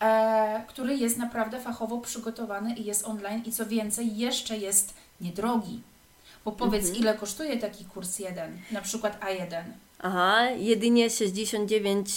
e, 0.00 0.64
który 0.68 0.96
jest 0.96 1.16
naprawdę 1.16 1.60
fachowo 1.60 1.98
przygotowany 1.98 2.74
i 2.74 2.84
jest 2.84 3.04
online 3.06 3.42
i 3.46 3.52
co 3.52 3.66
więcej, 3.66 4.16
jeszcze 4.16 4.56
jest 4.56 4.94
niedrogi. 5.20 5.80
Bo 6.44 6.52
powiedz, 6.52 6.98
ile 6.98 7.14
kosztuje 7.14 7.56
taki 7.56 7.84
kurs 7.84 8.18
jeden, 8.18 8.58
na 8.70 8.80
przykład 8.80 9.20
A1? 9.20 9.62
Aha, 9.98 10.50
jedynie 10.50 11.10
69 11.10 12.10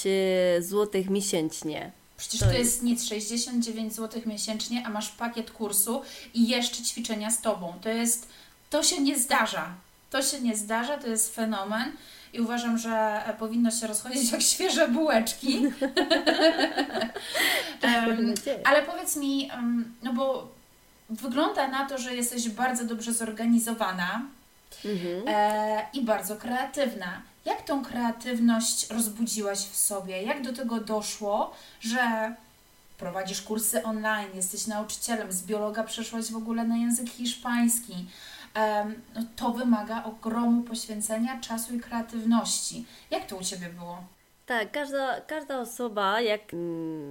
zł 0.60 1.04
miesięcznie. 1.10 1.92
Przecież 2.24 2.40
To 2.40 2.46
to, 2.46 2.52
jest- 2.52 2.72
jest 2.72 2.84
nic 2.84 3.06
69 3.06 3.94
zł 3.94 4.22
miesięcznie, 4.26 4.84
a 4.86 4.90
masz 4.90 5.10
pakiet 5.10 5.52
kursu 5.52 6.02
i 6.34 6.48
jeszcze 6.48 6.84
ćwiczenia 6.84 7.32
z 7.32 7.42
tobą. 7.42 7.74
To 7.82 7.90
jest, 7.90 8.28
to 8.70 8.84
się 8.84 9.02
nie 9.02 9.20
zdarza. 9.20 9.68
To 10.10 10.22
się 10.22 10.40
nie 10.42 10.56
zdarza, 10.58 10.98
to 10.98 11.08
jest 11.08 11.36
fenomen 11.36 11.92
i 12.34 12.42
uważam, 12.42 12.78
że 12.78 13.22
e, 13.26 13.34
powinno 13.34 13.72
się 13.72 13.88
rozchodzić 13.88 14.32
jak 14.32 14.42
świeże 14.42 14.88
bułeczki. 14.88 15.60
Nadzieję. 18.28 18.60
ale 18.68 18.82
powiedz 18.84 19.16
mi, 19.16 19.52
em, 19.52 19.94
no 20.04 20.14
bo 20.14 20.48
wygląda 21.10 21.68
na 21.68 21.86
to, 21.90 21.98
że 21.98 22.16
jesteś 22.16 22.50
bardzo 22.50 22.86
dobrze 22.86 23.14
zorganizowana 23.14 24.22
Mhm. 24.86 25.24
e, 25.28 25.86
i 25.94 26.02
bardzo 26.02 26.36
kreatywna. 26.36 27.22
Jak 27.46 27.62
tą 27.62 27.86
kreatywność 27.86 28.90
rozbudziłaś 28.90 29.60
w 29.60 29.76
sobie? 29.76 30.24
Jak 30.24 30.42
do 30.42 30.54
tego 30.54 30.80
doszło, 30.80 31.54
że 31.80 32.36
prowadzisz 32.98 33.42
kursy 33.42 33.84
online, 33.84 34.30
jesteś 34.34 34.68
nauczycielem, 34.68 35.32
z 35.32 35.44
biologa 35.44 35.84
przeszłaś 35.84 36.32
w 36.32 36.36
ogóle 36.36 36.64
na 36.64 36.78
język 36.78 37.10
hiszpański? 37.10 38.06
No, 39.16 39.22
to 39.36 39.52
wymaga 39.52 40.04
ogromu 40.04 40.64
poświęcenia 40.64 41.42
czasu 41.42 41.76
i 41.76 41.80
kreatywności. 41.80 42.86
Jak 43.12 43.26
to 43.28 43.36
u 43.36 43.44
Ciebie 43.44 43.70
było? 43.70 43.98
Tak, 44.46 44.72
każda, 44.72 45.22
każda 45.22 45.60
osoba, 45.60 46.22
jak 46.22 46.42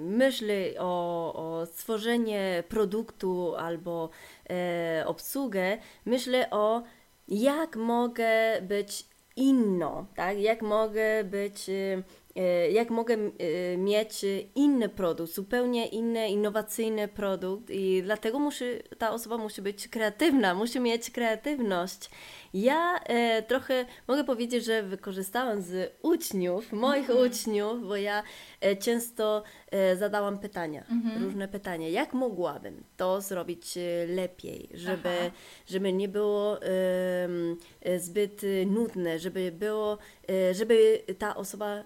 myśli 0.03 0.79
o, 0.79 1.33
o 1.35 1.67
stworzeniu 1.67 2.35
produktu 2.69 3.57
albo 3.57 4.11
e, 4.51 5.07
obsługę, 5.07 5.79
myśli 6.07 6.39
o 6.51 6.83
jak 7.29 7.77
mogę 7.77 8.63
być 8.63 9.05
inną, 9.37 10.07
tak? 10.17 10.39
Jak 10.39 10.63
mogę 10.63 11.25
być 11.25 11.69
e, 11.69 12.03
jak 12.73 12.91
mogę 12.91 13.15
e, 13.15 13.77
mieć 13.77 14.25
inny 14.55 14.89
produkt, 14.89 15.33
zupełnie 15.33 15.87
inny, 15.87 16.29
innowacyjny 16.29 17.09
produkt 17.09 17.71
i 17.71 18.03
dlatego 18.03 18.39
musi, 18.39 18.65
ta 18.99 19.11
osoba 19.11 19.39
musi 19.39 19.63
być 19.63 19.89
kreatywna, 19.89 20.55
musi 20.55 20.81
mieć 20.81 21.11
kreatywność. 21.11 22.11
Ja 22.55 23.01
e, 23.05 23.43
trochę 23.43 23.85
mogę 24.09 24.25
powiedzieć, 24.25 24.65
że 24.65 24.83
wykorzystałam 24.83 25.63
z 25.63 25.93
uczniów, 26.03 26.73
moich 26.73 27.11
mhm. 27.11 27.31
uczniów, 27.31 27.89
bo 27.89 27.97
ja 27.97 28.23
e, 28.61 28.77
często 28.77 29.43
e, 29.71 29.97
zadałam 29.97 30.39
pytania, 30.39 30.85
mhm. 30.91 31.25
różne 31.25 31.49
pytania. 31.49 31.89
Jak 31.89 32.13
mogłabym 32.13 32.85
to 32.97 33.21
zrobić 33.21 33.77
e, 33.77 34.07
lepiej, 34.07 34.69
żeby, 34.75 35.31
żeby 35.67 35.93
nie 35.93 36.09
było 36.09 36.63
e, 36.63 37.99
zbyt 37.99 38.43
nudne, 38.67 39.19
żeby 39.19 39.53
było, 39.53 39.93
e, 39.93 40.22
żeby 40.53 41.03
ta 41.19 41.37
osoba 41.37 41.85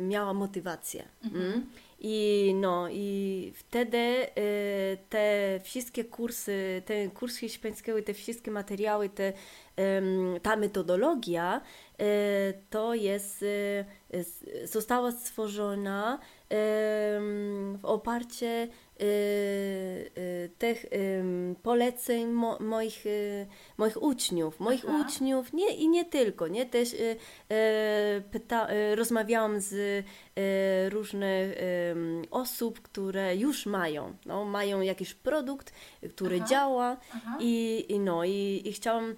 miała 0.00 0.34
motywację. 0.34 1.08
Mhm. 1.24 1.44
Mm? 1.44 1.66
I 2.00 2.52
no, 2.56 2.88
i 2.90 3.52
wtedy 3.56 4.26
te 5.08 5.60
wszystkie 5.62 6.04
kursy, 6.04 6.82
ten 6.86 7.10
kurs 7.10 7.36
hiszpańskiego 7.36 8.02
te 8.02 8.14
wszystkie 8.14 8.50
materiały, 8.50 9.08
te 9.08 9.32
ta 10.42 10.56
metodologia 10.56 11.60
to 12.70 12.94
jest, 12.94 13.44
została 14.64 15.12
stworzona 15.12 16.18
w 16.50 17.78
oparciu 17.82 18.46
tych 20.58 20.86
poleceń 21.62 22.26
mo, 22.26 22.58
moich, 22.60 23.04
moich 23.76 24.02
uczniów, 24.02 24.60
moich 24.60 24.84
Aha. 24.88 25.04
uczniów 25.06 25.52
nie, 25.52 25.74
i 25.74 25.88
nie 25.88 26.04
tylko, 26.04 26.48
nie? 26.48 26.66
Też 26.66 26.96
pyta, 28.30 28.68
rozmawiałam 28.94 29.60
z 29.60 30.04
różnych 30.88 31.54
osób, 32.30 32.80
które 32.80 33.36
już 33.36 33.66
mają, 33.66 34.16
no, 34.26 34.44
mają 34.44 34.80
jakiś 34.80 35.14
produkt, 35.14 35.72
który 36.16 36.36
Aha. 36.36 36.46
działa 36.48 36.96
Aha. 37.14 37.38
I, 37.40 37.84
i, 37.88 37.98
no, 37.98 38.24
i, 38.24 38.62
i 38.64 38.72
chciałam 38.72 39.14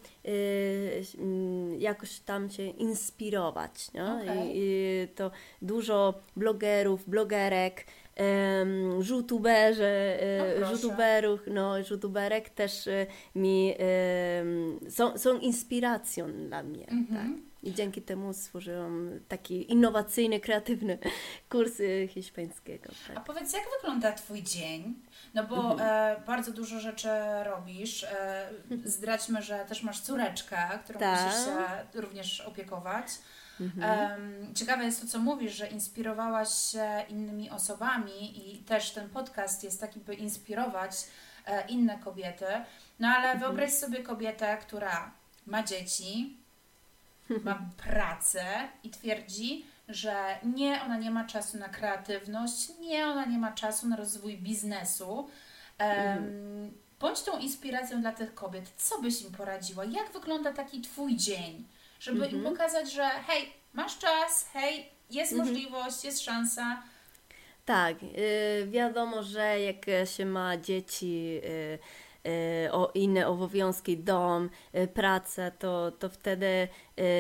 jakoś 1.79 2.21
tam 2.21 2.51
się 2.51 2.63
inspirować, 2.63 3.93
no? 3.95 4.23
Okay. 4.23 4.47
I, 4.47 4.53
I 4.55 5.09
to 5.15 5.31
dużo 5.63 6.15
blogerów, 6.37 7.09
blogerek, 7.09 7.87
um, 8.21 9.03
youtuberzy, 9.09 10.19
no 10.61 10.73
youtuberów, 10.73 11.41
no, 11.47 11.79
youtuberek 11.79 12.51
też 12.51 12.87
e, 12.87 13.07
mi 13.35 13.75
um, 14.39 14.91
są, 14.91 15.19
są 15.19 15.39
inspiracją 15.39 16.33
dla 16.49 16.63
mnie. 16.63 16.87
Mm 16.89 17.07
-hmm. 17.07 17.15
tak. 17.15 17.51
I 17.63 17.75
dzięki 17.75 18.03
temu 18.03 18.33
stworzyłam 18.33 19.11
taki 19.29 19.73
innowacyjny, 19.73 20.41
kreatywny 20.41 20.99
kurs 21.51 21.73
hiszpańskiego. 22.09 22.89
Tak. 23.09 23.17
A 23.17 23.21
powiedz, 23.21 23.53
jak 23.53 23.63
wygląda 23.81 24.13
Twój 24.13 24.43
dzień? 24.43 24.95
No 25.35 25.45
bo 25.45 25.73
mhm. 25.73 25.81
e, 25.81 26.27
bardzo 26.27 26.53
dużo 26.53 26.81
rzeczy 26.81 27.09
robisz. 27.45 28.05
E, 28.05 28.51
zdradźmy, 28.85 29.43
że 29.43 29.65
też 29.69 29.83
masz 29.83 30.01
córeczkę, 30.01 30.57
którą 30.85 31.01
tak. 31.01 31.25
musisz 31.25 31.45
się 31.45 32.01
również 32.01 32.41
opiekować. 32.41 33.07
Mhm. 33.61 34.55
Ciekawe 34.55 34.85
jest 34.85 35.01
to, 35.01 35.07
co 35.07 35.19
mówisz, 35.19 35.55
że 35.55 35.67
inspirowałaś 35.67 36.49
się 36.49 37.05
innymi 37.09 37.51
osobami 37.51 38.53
i 38.53 38.59
też 38.59 38.91
ten 38.91 39.09
podcast 39.09 39.65
jest 39.65 39.81
taki, 39.81 40.01
by 40.01 40.15
inspirować 40.15 40.93
e, 41.47 41.67
inne 41.69 41.99
kobiety. 41.99 42.47
No 43.01 43.09
ale 43.09 43.31
mhm. 43.33 43.39
wyobraź 43.39 43.73
sobie 43.73 44.03
kobietę, 44.03 44.59
która 44.61 45.11
ma 45.47 45.63
dzieci, 45.63 46.37
ma 47.45 47.59
pracę 47.77 48.45
i 48.85 48.91
twierdzi, 48.91 49.65
że 49.89 50.39
nie, 50.43 50.83
ona 50.83 50.99
nie 50.99 51.11
ma 51.11 51.25
czasu 51.25 51.59
na 51.59 51.69
kreatywność, 51.69 52.69
nie, 52.81 53.07
ona 53.07 53.25
nie 53.25 53.39
ma 53.39 53.53
czasu 53.53 53.89
na 53.89 53.97
rozwój 53.97 54.39
biznesu. 54.39 55.29
Um, 55.81 56.73
Bądź 57.01 57.23
tą 57.23 57.39
inspiracją 57.39 58.01
dla 58.01 58.13
tych 58.13 58.35
kobiet. 58.35 58.73
Co 58.77 59.03
byś 59.03 59.23
im 59.23 59.33
poradziła? 59.33 59.85
Jak 59.85 60.13
wygląda 60.13 60.53
taki 60.53 60.81
Twój 60.81 61.17
dzień? 61.17 61.65
Żeby 62.01 62.25
mhm. 62.25 62.37
im 62.37 62.51
pokazać, 62.51 62.93
że 62.93 63.09
hej, 63.09 63.53
masz 63.73 63.99
czas, 63.99 64.49
hej, 64.53 64.89
jest 65.11 65.33
mhm. 65.33 65.49
możliwość, 65.49 66.05
jest 66.05 66.23
szansa. 66.23 66.83
Tak, 67.65 68.03
yy, 68.03 68.67
wiadomo, 68.67 69.23
że 69.23 69.61
jak 69.61 69.87
się 70.05 70.27
ma 70.27 70.57
dzieci, 70.57 71.41
yy, 72.25 72.73
o 72.73 72.91
inne 72.95 73.27
obowiązki, 73.29 73.99
dom, 73.99 74.51
y, 74.75 74.89
pracę, 74.89 75.53
to, 75.59 75.91
to 75.91 76.09
wtedy 76.09 76.69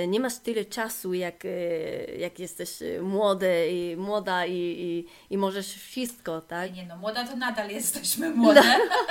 nie 0.08 0.20
masz 0.20 0.38
tyle 0.38 0.64
czasu, 0.64 1.14
jak, 1.14 1.44
y, 1.44 2.16
jak 2.18 2.38
jesteś 2.38 2.70
młody 3.02 3.68
i 3.70 3.96
młoda 3.96 4.46
i, 4.46 4.56
i, 4.56 5.06
i 5.30 5.38
możesz 5.38 5.74
wszystko, 5.74 6.40
tak? 6.40 6.74
Nie 6.74 6.86
no, 6.86 6.96
młoda 6.96 7.26
to 7.26 7.36
nadal 7.36 7.70
jesteśmy 7.80 8.30
młode. 8.30 8.62
No. 8.62 9.04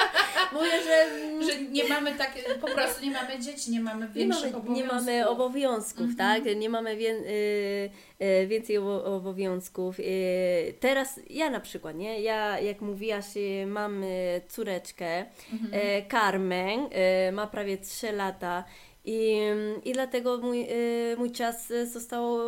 Mówię, 0.54 0.72
że... 0.84 1.08
że 1.46 1.62
nie 1.62 1.88
mamy 1.88 2.16
tak, 2.16 2.32
po 2.62 2.68
prostu 2.68 3.06
nie 3.06 3.12
mamy 3.12 3.40
dzieci, 3.40 3.72
nie 3.72 3.82
mamy 3.82 4.08
większych 4.08 4.44
nie 4.44 4.52
mamy, 4.52 4.58
obowiązków. 4.58 4.78
Nie 4.78 5.14
mamy 5.14 5.30
obowiązków, 5.30 6.08
mhm. 6.08 6.16
tak? 6.16 6.56
Nie 6.58 6.70
mamy 6.70 6.98
wie, 6.98 7.10
y, 7.10 8.26
y, 8.26 8.48
więcej 8.48 8.78
obowiązków. 8.78 10.00
Y, 10.00 10.74
teraz 10.80 11.20
ja 11.30 11.50
na 11.50 11.60
przykład, 11.60 11.96
nie? 11.96 12.22
Ja, 12.22 12.60
jak 12.60 12.82
mówiłaś, 12.82 13.26
mam 13.68 14.04
córeczkę, 14.48 15.26
mhm. 15.54 15.72
Carmen, 16.12 16.90
ma 17.32 17.48
prawie 17.48 17.78
3 17.78 18.12
lata 18.12 18.64
i, 19.06 19.42
i 19.86 19.94
dlatego 19.94 20.38
mój, 20.38 20.68
y, 20.72 21.16
mój 21.18 21.32
czas 21.32 21.74
został 21.86 22.40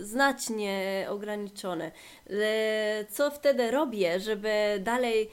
znacznie 0.00 1.06
ograniczony. 1.08 1.92
Co 3.08 3.30
wtedy 3.30 3.70
robię, 3.70 4.20
żeby 4.20 4.80
dalej 4.80 5.30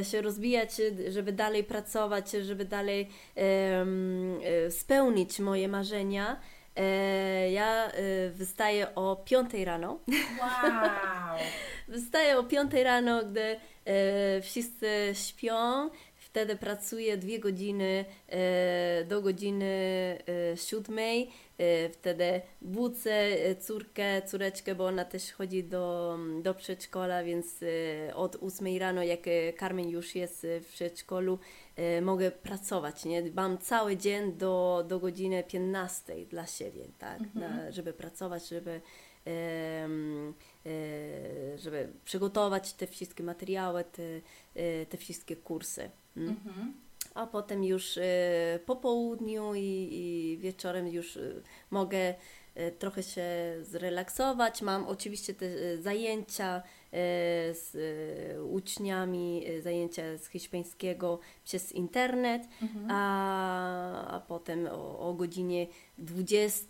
y, 0.00 0.04
się 0.04 0.22
rozwijać, 0.22 0.70
żeby 1.08 1.32
dalej 1.32 1.64
pracować, 1.64 2.30
żeby 2.30 2.64
dalej 2.64 3.08
y, 4.66 4.70
spełnić 4.70 5.38
moje 5.38 5.68
marzenia? 5.68 6.40
Ja 7.50 7.92
wystaję 8.32 8.94
o 8.94 9.16
5 9.16 9.54
rano. 9.64 9.98
Wow! 10.40 11.38
wystaję 11.88 12.38
o 12.38 12.44
5 12.44 12.72
rano, 12.72 13.24
gdy 13.24 13.56
wszyscy 14.42 14.88
śpią 15.12 15.90
Wtedy 16.30 16.56
pracuję 16.56 17.16
dwie 17.16 17.38
godziny 17.38 18.04
e, 18.28 19.04
do 19.04 19.22
godziny 19.22 19.66
e, 20.52 20.56
siódmej. 20.56 21.30
E, 21.58 21.88
wtedy 21.88 22.40
budzę 22.60 23.28
córkę, 23.60 24.22
córeczkę, 24.22 24.74
bo 24.74 24.86
ona 24.86 25.04
też 25.04 25.32
chodzi 25.32 25.64
do, 25.64 26.18
do 26.42 26.54
przedszkola, 26.54 27.24
więc 27.24 27.60
od 28.14 28.36
ósmej 28.36 28.78
rano, 28.78 29.02
jak 29.02 29.20
Carmen 29.60 29.88
już 29.88 30.14
jest 30.14 30.46
w 30.60 30.66
przedszkolu, 30.66 31.38
mogę 32.02 32.30
pracować. 32.30 33.04
Nie? 33.04 33.22
Mam 33.34 33.58
cały 33.58 33.96
dzień 33.96 34.32
do, 34.32 34.84
do 34.88 35.00
godziny 35.00 35.44
15 35.44 36.26
dla 36.26 36.46
siebie, 36.46 36.84
tak? 36.98 37.20
Mhm. 37.20 37.40
Na, 37.56 37.72
żeby 37.72 37.92
pracować, 37.92 38.48
żeby 38.48 38.80
żeby 41.56 41.88
przygotować 42.04 42.72
te 42.72 42.86
wszystkie 42.86 43.22
materiały, 43.22 43.84
te, 43.84 44.20
te 44.86 44.96
wszystkie 44.96 45.36
kursy. 45.36 45.90
Mhm. 46.16 46.74
A 47.14 47.26
potem 47.26 47.64
już 47.64 47.96
y, 47.96 48.02
po 48.66 48.76
południu 48.76 49.54
i, 49.54 49.88
i 49.92 50.38
wieczorem 50.38 50.88
już 50.88 51.18
mogę 51.70 52.14
trochę 52.78 53.02
się 53.02 53.24
zrelaksować. 53.62 54.62
Mam 54.62 54.86
oczywiście 54.86 55.34
te 55.34 55.78
zajęcia 55.78 56.62
z 57.52 57.76
uczniami, 58.50 59.44
zajęcia 59.62 60.18
z 60.18 60.28
hiszpańskiego 60.28 61.18
przez 61.44 61.72
internet, 61.72 62.42
mhm. 62.62 62.86
a, 62.90 64.06
a 64.06 64.20
potem 64.20 64.66
o, 64.66 65.08
o 65.08 65.14
godzinie 65.14 65.66
20, 65.98 66.68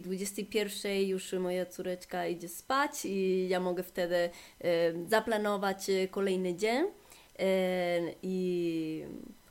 21 0.00 1.02
już 1.02 1.32
moja 1.32 1.66
córeczka 1.66 2.26
idzie 2.26 2.48
spać 2.48 3.04
i 3.04 3.48
ja 3.48 3.60
mogę 3.60 3.82
wtedy 3.82 4.30
zaplanować 5.06 5.86
kolejny 6.10 6.54
dzień 6.54 6.86
i 8.22 9.04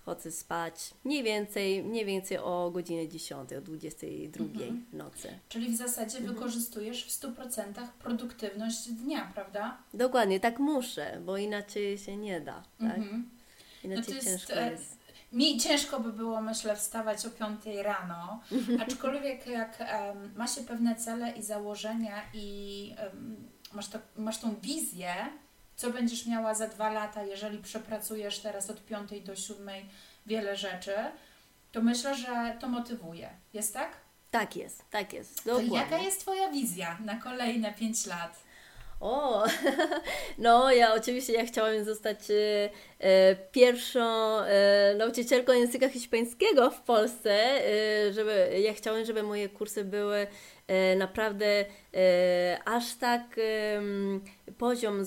chodzę 0.06 0.32
spać 0.32 0.94
mniej 1.04 1.24
więcej, 1.24 1.84
mniej 1.84 2.06
więcej 2.06 2.38
o 2.38 2.72
godzinie 2.74 3.10
10, 3.10 3.54
o 3.54 3.62
22 3.62 4.44
mhm. 4.44 4.86
nocy. 4.94 5.40
Czyli 5.50 5.70
w 5.70 5.76
zasadzie 5.76 6.18
mhm. 6.18 6.36
wykorzystujesz 6.36 7.06
w 7.06 7.22
100% 7.22 7.88
produktywność 8.00 8.88
dnia, 8.90 9.32
prawda? 9.34 9.78
Dokładnie, 9.94 10.40
tak 10.40 10.60
muszę, 10.60 11.22
bo 11.26 11.38
inaczej 11.38 11.98
się 11.98 12.18
nie 12.18 12.42
da. 12.42 12.64
Tak? 12.80 12.98
Mhm. 12.98 13.30
Inaczej 13.84 14.04
no 14.08 14.16
jest, 14.16 14.28
ciężko 14.28 14.54
e, 14.54 14.72
jest. 14.72 15.04
Mi 15.32 15.60
ciężko 15.60 16.00
by 16.00 16.14
było, 16.14 16.42
myślę, 16.42 16.76
wstawać 16.76 17.26
o 17.26 17.30
5 17.30 17.60
rano, 17.84 18.42
aczkolwiek 18.88 19.48
jak 19.48 19.80
um, 19.80 20.34
ma 20.36 20.48
się 20.48 20.62
pewne 20.62 20.96
cele 20.96 21.32
i 21.32 21.44
założenia 21.44 22.22
i 22.34 22.96
um, 23.04 23.48
masz, 23.74 23.88
to, 23.88 24.00
masz 24.18 24.40
tą 24.40 24.56
wizję, 24.56 25.14
co 25.76 25.90
będziesz 25.90 26.26
miała 26.26 26.54
za 26.54 26.68
dwa 26.68 26.90
lata, 26.90 27.24
jeżeli 27.24 27.58
przepracujesz 27.58 28.40
teraz 28.40 28.70
od 28.70 28.86
piątej 28.86 29.22
do 29.22 29.36
siódmej 29.36 29.86
wiele 30.26 30.56
rzeczy, 30.56 30.94
to 31.72 31.82
myślę, 31.82 32.16
że 32.16 32.58
to 32.60 32.68
motywuje. 32.68 33.30
Jest 33.54 33.74
tak? 33.74 33.98
Tak 34.32 34.56
jest, 34.56 34.84
tak 34.90 35.14
jest. 35.14 35.46
Dokładnie. 35.46 35.70
To 35.70 35.76
jaka 35.76 35.98
jest 35.98 36.20
Twoja 36.20 36.52
wizja 36.52 36.98
na 37.06 37.16
kolejne 37.16 37.74
pięć 37.74 38.06
lat? 38.06 38.44
O, 39.04 39.44
no 40.38 40.72
ja 40.72 40.94
oczywiście 40.94 41.34
ja 41.34 41.46
chciałam 41.46 41.84
zostać 41.84 42.20
e, 43.00 43.36
pierwszą 43.52 44.40
e, 44.40 44.96
nauczycielką 44.98 45.54
języka 45.54 45.90
hiszpańskiego 45.90 46.72
w 46.72 46.82
Polsce, 46.82 47.32
e, 47.32 48.14
żeby 48.14 48.62
ja 48.64 48.74
chciałam, 48.74 49.06
żeby 49.06 49.24
moje 49.24 49.50
kursy 49.50 49.84
były 49.86 50.28
naprawdę 50.98 51.66
e, 51.94 52.60
aż 52.66 52.96
tak 52.96 53.40
poziom 54.58 54.98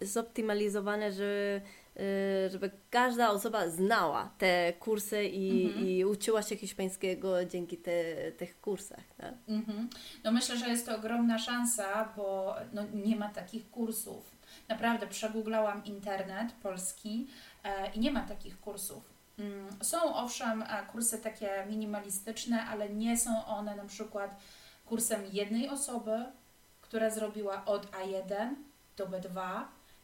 zoptymalizowany, 0.00 1.12
że 1.12 1.60
e, 1.96 2.50
żeby 2.50 2.70
każda 2.90 3.30
osoba 3.30 3.68
znała 3.68 4.30
te 4.38 4.72
kursy 4.72 5.24
i, 5.24 5.80
i 5.88 6.04
uczyła 6.04 6.42
się 6.42 6.56
hiszpańskiego 6.56 7.44
dzięki 7.44 7.76
te, 7.76 7.92
tych 8.32 8.60
kursach. 8.60 9.04
Tak? 9.16 9.34
Mhm. 9.48 9.88
No 10.24 10.32
myślę, 10.32 10.56
że 10.56 10.68
jest 10.68 10.86
to 10.86 10.96
ogromna 10.96 11.38
szansa, 11.38 12.12
bo 12.16 12.56
no, 12.72 12.82
nie 12.94 13.16
ma 13.16 13.28
takich 13.28 13.70
kursów. 13.70 14.32
Naprawdę 14.68 15.06
przegooglałam 15.06 15.84
internet 15.84 16.52
polski 16.52 17.26
e, 17.64 17.90
i 17.94 18.00
nie 18.00 18.10
ma 18.12 18.22
takich 18.22 18.60
kursów. 18.60 19.12
Mm, 19.38 19.68
Są 19.82 20.14
owszem 20.14 20.62
e, 20.62 20.86
kursy 20.92 21.18
takie 21.18 21.66
minimalistyczne, 21.68 22.64
ale 22.64 22.88
nie 22.88 23.16
są 23.16 23.46
one 23.46 23.76
na 23.76 23.84
przykład 23.84 24.36
kursem 24.92 25.22
jednej 25.32 25.68
osoby, 25.68 26.24
która 26.82 27.10
zrobiła 27.10 27.64
od 27.64 27.90
A1 27.90 28.54
do 28.96 29.06
B2 29.06 29.62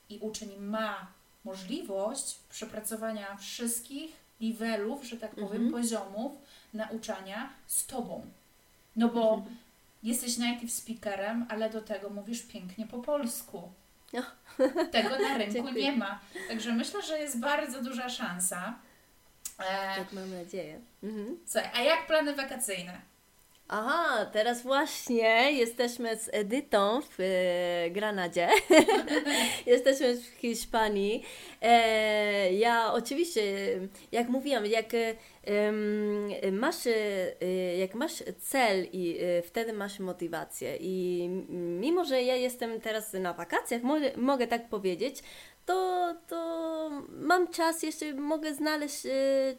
i 0.08 0.18
uczeń 0.18 0.56
ma 0.60 1.06
możliwość 1.44 2.38
przepracowania 2.50 3.36
wszystkich 3.36 4.16
levelów, 4.40 5.04
że 5.04 5.16
tak 5.16 5.34
powiem, 5.34 5.70
poziomów 5.70 6.32
nauczania 6.74 7.50
z 7.66 7.86
Tobą. 7.86 8.26
No 8.96 9.08
bo 9.08 9.42
jesteś 10.02 10.38
native 10.38 10.72
speakerem, 10.72 11.46
ale 11.48 11.70
do 11.70 11.80
tego 11.80 12.10
mówisz 12.10 12.42
pięknie 12.42 12.86
po 12.86 12.98
polsku. 12.98 13.72
No. 14.12 14.22
Tego 14.92 15.18
na 15.18 15.38
rynku 15.38 15.68
nie 15.70 15.92
ma. 15.92 16.20
Także 16.48 16.72
myślę, 16.72 17.02
że 17.02 17.18
jest 17.18 17.40
bardzo 17.40 17.82
duża 17.82 18.08
szansa. 18.08 18.78
E, 19.58 19.96
Tak 19.96 20.12
mam 20.12 20.30
nadzieję. 20.30 20.80
Mhm. 21.02 21.38
słuchaj, 21.46 21.70
a 21.74 21.80
jak 21.82 22.06
plany 22.06 22.34
wakacyjne? 22.34 23.07
Aha, 23.70 24.26
teraz 24.32 24.62
właśnie 24.62 25.52
jesteśmy 25.52 26.16
z 26.16 26.30
Edytą 26.32 27.00
w 27.02 27.20
e, 27.20 27.90
Granadzie. 27.90 28.48
jesteśmy 29.66 30.16
w 30.16 30.24
Hiszpanii. 30.24 31.22
E, 31.62 32.52
ja 32.52 32.92
oczywiście, 32.92 33.42
jak 34.12 34.28
mówiłam, 34.28 34.66
jak 34.66 34.94
e, 34.94 36.52
masz, 36.52 36.86
e, 36.86 37.76
jak 37.78 37.94
masz 37.94 38.22
cel 38.38 38.86
i 38.92 39.18
e, 39.20 39.42
wtedy 39.42 39.72
masz 39.72 39.98
motywację 39.98 40.76
i 40.80 41.28
mimo, 41.80 42.04
że 42.04 42.22
ja 42.22 42.36
jestem 42.36 42.80
teraz 42.80 43.12
na 43.12 43.32
wakacjach, 43.32 43.82
mogę 44.16 44.46
tak 44.46 44.68
powiedzieć, 44.68 45.22
to, 45.72 46.14
to 46.28 46.38
mam 47.10 47.48
czas, 47.48 47.82
jeszcze 47.82 48.12
mogę 48.14 48.54
znaleźć 48.54 49.06
e, 49.06 49.10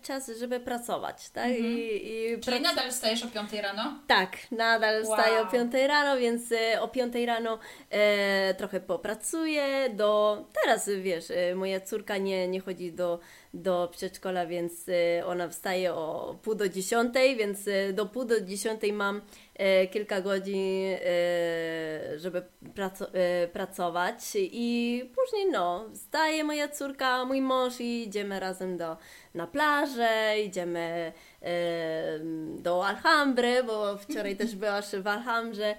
czas, 0.02 0.32
żeby 0.40 0.60
pracować, 0.60 1.30
tak? 1.30 1.50
I, 1.52 1.62
i 2.08 2.40
Czyli 2.40 2.58
prac- 2.58 2.62
nadal 2.64 2.92
wstajesz 2.92 3.24
o 3.24 3.28
5 3.28 3.54
rano? 3.54 4.00
tak, 4.08 4.38
nadal 4.52 5.04
wstaję 5.04 5.38
o 5.40 5.42
Wow. 5.42 5.52
5 5.52 5.74
rano, 5.88 6.18
więc 6.22 6.52
e, 6.52 6.82
o 6.82 6.88
5 6.88 7.14
rano 7.26 7.60
e, 7.90 8.54
trochę 8.54 8.80
popracuję. 8.80 9.90
Do, 9.94 10.46
teraz 10.64 10.90
wiesz, 11.02 11.32
e, 11.32 11.56
moja 11.56 11.80
córka 11.82 12.18
nie, 12.18 12.48
nie 12.48 12.60
chodzi 12.60 12.92
do, 12.92 13.20
do 13.54 13.90
przedszkola, 13.92 14.46
więc 14.46 14.90
e, 14.90 15.26
ona 15.26 15.48
wstaje 15.48 15.94
o 15.94 16.36
pół 16.42 16.56
do 16.56 16.70
10, 16.70 17.14
więc 17.38 17.68
e, 17.68 17.94
do 17.94 18.06
pół 18.06 18.26
do 18.26 18.42
10 18.42 18.82
mam 18.94 19.22
e, 19.56 19.88
kilka 19.88 20.22
godzin, 20.22 20.98
żeby 22.16 22.44
praco, 22.76 23.08
pracować. 23.54 24.16
I 24.36 25.04
później 25.16 25.52
no, 25.52 25.86
wstaje 25.94 26.44
moja 26.44 26.68
córka, 26.68 27.26
mój 27.26 27.42
mąż 27.42 27.80
i 27.80 28.04
idziemy 28.04 28.40
razem 28.40 28.78
do, 28.78 28.98
na 29.34 29.48
plażę, 29.48 30.36
idziemy 30.46 31.14
do 32.58 32.88
Alhambry, 32.88 33.64
bo 33.64 33.98
wczoraj 33.98 34.36
też 34.36 34.56
byłaś 34.56 34.86
w 34.86 35.08
Alhambrze. 35.08 35.76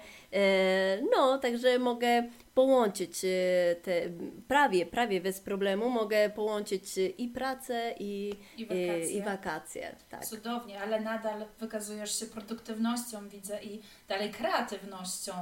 No, 1.11 1.37
także 1.37 1.79
mogę 1.79 2.23
połączyć 2.61 3.25
e, 3.25 3.75
te, 3.75 4.01
prawie, 4.47 4.85
prawie 4.85 5.21
bez 5.21 5.39
problemu, 5.39 5.89
mogę 5.89 6.29
połączyć 6.29 6.97
e, 6.97 7.01
i 7.05 7.27
pracę 7.27 7.95
i, 7.99 8.33
I 8.57 8.65
wakacje. 8.65 9.11
i, 9.11 9.17
i 9.17 9.21
wakacje. 9.21 9.95
Tak. 10.09 10.25
Cudownie, 10.25 10.81
ale 10.81 10.99
nadal 10.99 11.45
wykazujesz 11.59 12.19
się 12.19 12.25
produktywnością, 12.25 13.29
widzę, 13.29 13.63
i 13.63 13.81
dalej 14.07 14.31
kreatywnością. 14.31 15.33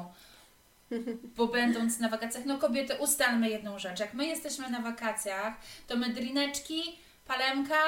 Bo 1.37 1.47
będąc 1.47 1.99
na 1.99 2.09
wakacjach, 2.09 2.45
no 2.45 2.57
kobiety, 2.57 2.95
ustalmy 2.99 3.49
jedną 3.49 3.79
rzecz. 3.79 3.99
Jak 3.99 4.13
my 4.13 4.25
jesteśmy 4.25 4.69
na 4.69 4.81
wakacjach, 4.81 5.53
to 5.87 5.97
my 5.97 6.09
drineczki, 6.09 6.99
palemka 7.27 7.83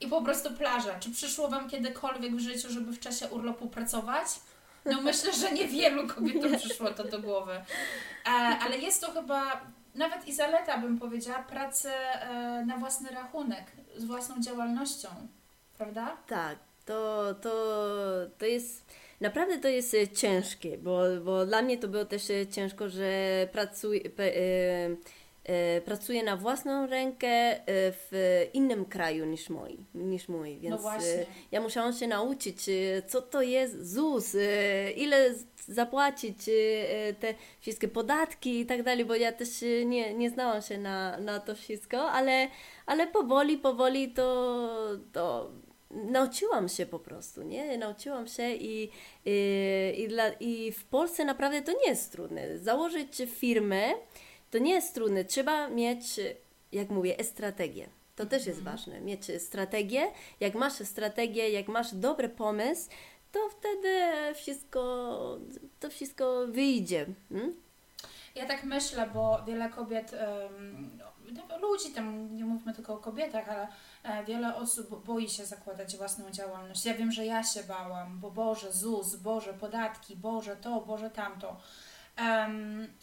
i 0.00 0.06
po 0.06 0.22
prostu 0.22 0.54
plaża. 0.54 0.98
Czy 1.00 1.10
przyszło 1.10 1.48
Wam 1.48 1.70
kiedykolwiek 1.70 2.36
w 2.36 2.40
życiu, 2.40 2.70
żeby 2.70 2.92
w 2.92 3.00
czasie 3.00 3.28
urlopu 3.28 3.68
pracować? 3.68 4.26
No 4.86 5.00
myślę, 5.00 5.32
że 5.32 5.52
niewielu 5.52 6.08
kobietom 6.08 6.56
przyszło 6.56 6.90
to 6.90 7.04
do 7.04 7.18
głowy. 7.18 7.52
E, 7.52 8.30
ale 8.30 8.78
jest 8.78 9.00
to 9.00 9.10
chyba 9.12 9.60
nawet 9.94 10.28
i 10.28 10.32
zaleta, 10.34 10.78
bym 10.78 10.98
powiedziała, 10.98 11.38
pracy 11.42 11.90
e, 11.90 12.64
na 12.66 12.76
własny 12.76 13.10
rachunek, 13.10 13.64
z 13.96 14.04
własną 14.04 14.40
działalnością. 14.42 15.08
Prawda? 15.78 16.16
Tak, 16.26 16.58
to, 16.86 17.34
to, 17.34 17.50
to 18.38 18.46
jest, 18.46 18.84
naprawdę 19.20 19.58
to 19.58 19.68
jest 19.68 19.94
e, 19.94 20.08
ciężkie, 20.08 20.78
bo, 20.78 21.00
bo 21.24 21.46
dla 21.46 21.62
mnie 21.62 21.78
to 21.78 21.88
było 21.88 22.04
też 22.04 22.22
ciężko, 22.50 22.88
że 22.88 23.08
pracuję, 23.52 24.00
pe- 24.00 24.32
e, 24.36 24.96
e, 25.46 25.80
pracuję 25.80 26.22
na 26.22 26.36
własną 26.36 26.86
rękę 26.86 27.28
e, 27.28 27.62
w 27.92 28.10
innym 28.52 28.84
kraju 28.84 29.26
niż 29.26 29.50
mój, 29.50 29.76
niż 29.94 30.28
mój 30.28 30.58
więc 30.58 30.80
właśnie. 30.80 31.08
e, 31.08 31.26
ja 31.52 31.60
musiałam 31.60 31.92
się 31.92 32.06
nauczyć, 32.06 32.70
co 33.06 33.22
to 33.22 33.42
jest 33.42 33.92
ZUS, 33.92 34.36
ile 34.96 35.34
zapłacić 35.68 36.38
te 37.20 37.34
wszystkie 37.60 37.88
podatki 37.88 38.60
i 38.60 38.66
tak 38.66 38.82
dalej, 38.82 39.04
bo 39.04 39.14
ja 39.14 39.32
też 39.32 39.48
nie, 39.84 40.14
nie 40.14 40.30
znałam 40.30 40.62
się 40.62 40.78
na, 40.78 41.18
na 41.18 41.40
to 41.40 41.54
wszystko, 41.54 42.10
ale, 42.10 42.48
ale 42.86 43.06
powoli, 43.06 43.58
powoli 43.58 44.12
to, 44.12 44.68
to 45.12 45.50
nauczyłam 45.90 46.68
się 46.68 46.86
po 46.86 46.98
prostu, 46.98 47.42
nie? 47.42 47.78
Nauczyłam 47.78 48.26
się 48.26 48.54
i, 48.54 48.90
i, 49.24 49.94
i, 49.98 50.08
dla, 50.08 50.28
i 50.40 50.72
w 50.72 50.84
Polsce 50.84 51.24
naprawdę 51.24 51.62
to 51.62 51.72
nie 51.72 51.88
jest 51.88 52.12
trudne. 52.12 52.58
Założyć 52.58 53.22
firmę 53.26 53.94
to 54.50 54.58
nie 54.58 54.72
jest 54.72 54.94
trudne. 54.94 55.24
Trzeba 55.24 55.68
mieć, 55.68 56.20
jak 56.72 56.90
mówię, 56.90 57.24
strategię. 57.24 57.88
To 58.16 58.26
też 58.26 58.46
jest 58.46 58.62
ważne, 58.62 59.00
mieć 59.00 59.26
strategię. 59.38 60.06
Jak 60.40 60.54
masz 60.54 60.72
strategię, 60.72 61.50
jak 61.50 61.68
masz 61.68 61.94
dobry 61.94 62.28
pomysł, 62.28 62.88
to 63.32 63.48
wtedy 63.50 64.02
wszystko, 64.34 64.80
to 65.80 65.90
wszystko 65.90 66.46
wyjdzie. 66.46 67.06
Hmm? 67.28 67.54
Ja 68.34 68.46
tak 68.46 68.64
myślę, 68.64 69.10
bo 69.14 69.42
wiele 69.46 69.68
kobiet, 69.68 70.14
no, 70.98 71.58
ludzi, 71.58 71.90
tam 71.94 72.36
nie 72.36 72.44
mówmy 72.44 72.74
tylko 72.74 72.94
o 72.94 72.98
kobietach, 72.98 73.48
ale 73.48 73.68
e, 74.02 74.24
wiele 74.24 74.54
osób 74.54 75.04
boi 75.04 75.28
się 75.28 75.46
zakładać 75.46 75.96
własną 75.96 76.30
działalność. 76.30 76.84
Ja 76.84 76.94
wiem, 76.94 77.12
że 77.12 77.26
ja 77.26 77.44
się 77.44 77.64
bałam, 77.64 78.20
bo 78.20 78.30
Boże, 78.30 78.72
ZUS, 78.72 79.16
Boże, 79.16 79.54
podatki, 79.54 80.16
Boże 80.16 80.56
to, 80.56 80.80
Boże 80.80 81.10
tamto. 81.10 81.56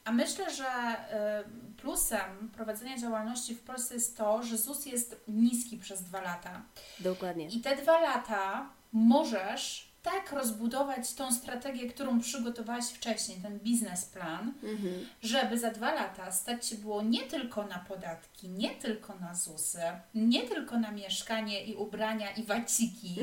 A 0.06 0.12
myślę, 0.12 0.52
że 0.56 0.65
e, 0.67 1.43
plusem 1.78 2.49
prowadzenia 2.56 2.97
działalności 2.97 3.56
w 3.56 3.62
Polsce 3.62 3.93
jest 3.93 4.17
to, 4.17 4.43
że 4.43 4.58
ZUS 4.58 4.86
jest 4.86 5.23
niski 5.28 5.78
przez 5.78 6.04
dwa 6.04 6.21
lata. 6.21 6.62
Dokładnie. 6.99 7.47
I 7.47 7.62
te 7.62 7.76
dwa 7.76 7.99
lata 7.99 8.69
możesz 8.93 9.93
tak 10.04 10.32
rozbudować 10.32 11.13
tą 11.13 11.32
strategię, 11.34 11.89
którą 11.89 12.19
przygotowałaś 12.19 12.86
wcześniej, 12.86 13.38
ten 13.41 13.60
biznesplan, 13.60 14.54
Mhm. 14.63 15.06
żeby 15.21 15.60
za 15.60 15.71
dwa 15.71 15.93
lata 15.93 16.32
stać 16.32 16.65
się 16.65 16.76
było 16.76 17.02
nie 17.02 17.21
tylko 17.23 17.63
na 17.67 17.80
podatki, 17.80 18.49
nie 18.49 18.69
tylko 18.69 19.15
na 19.15 19.36
ZUSy, 19.36 19.82
nie 20.15 20.41
tylko 20.41 20.80
na 20.80 20.91
mieszkanie 20.91 21.63
i 21.65 21.76
ubrania 21.76 22.32
i 22.32 22.43
waciki, 22.43 23.15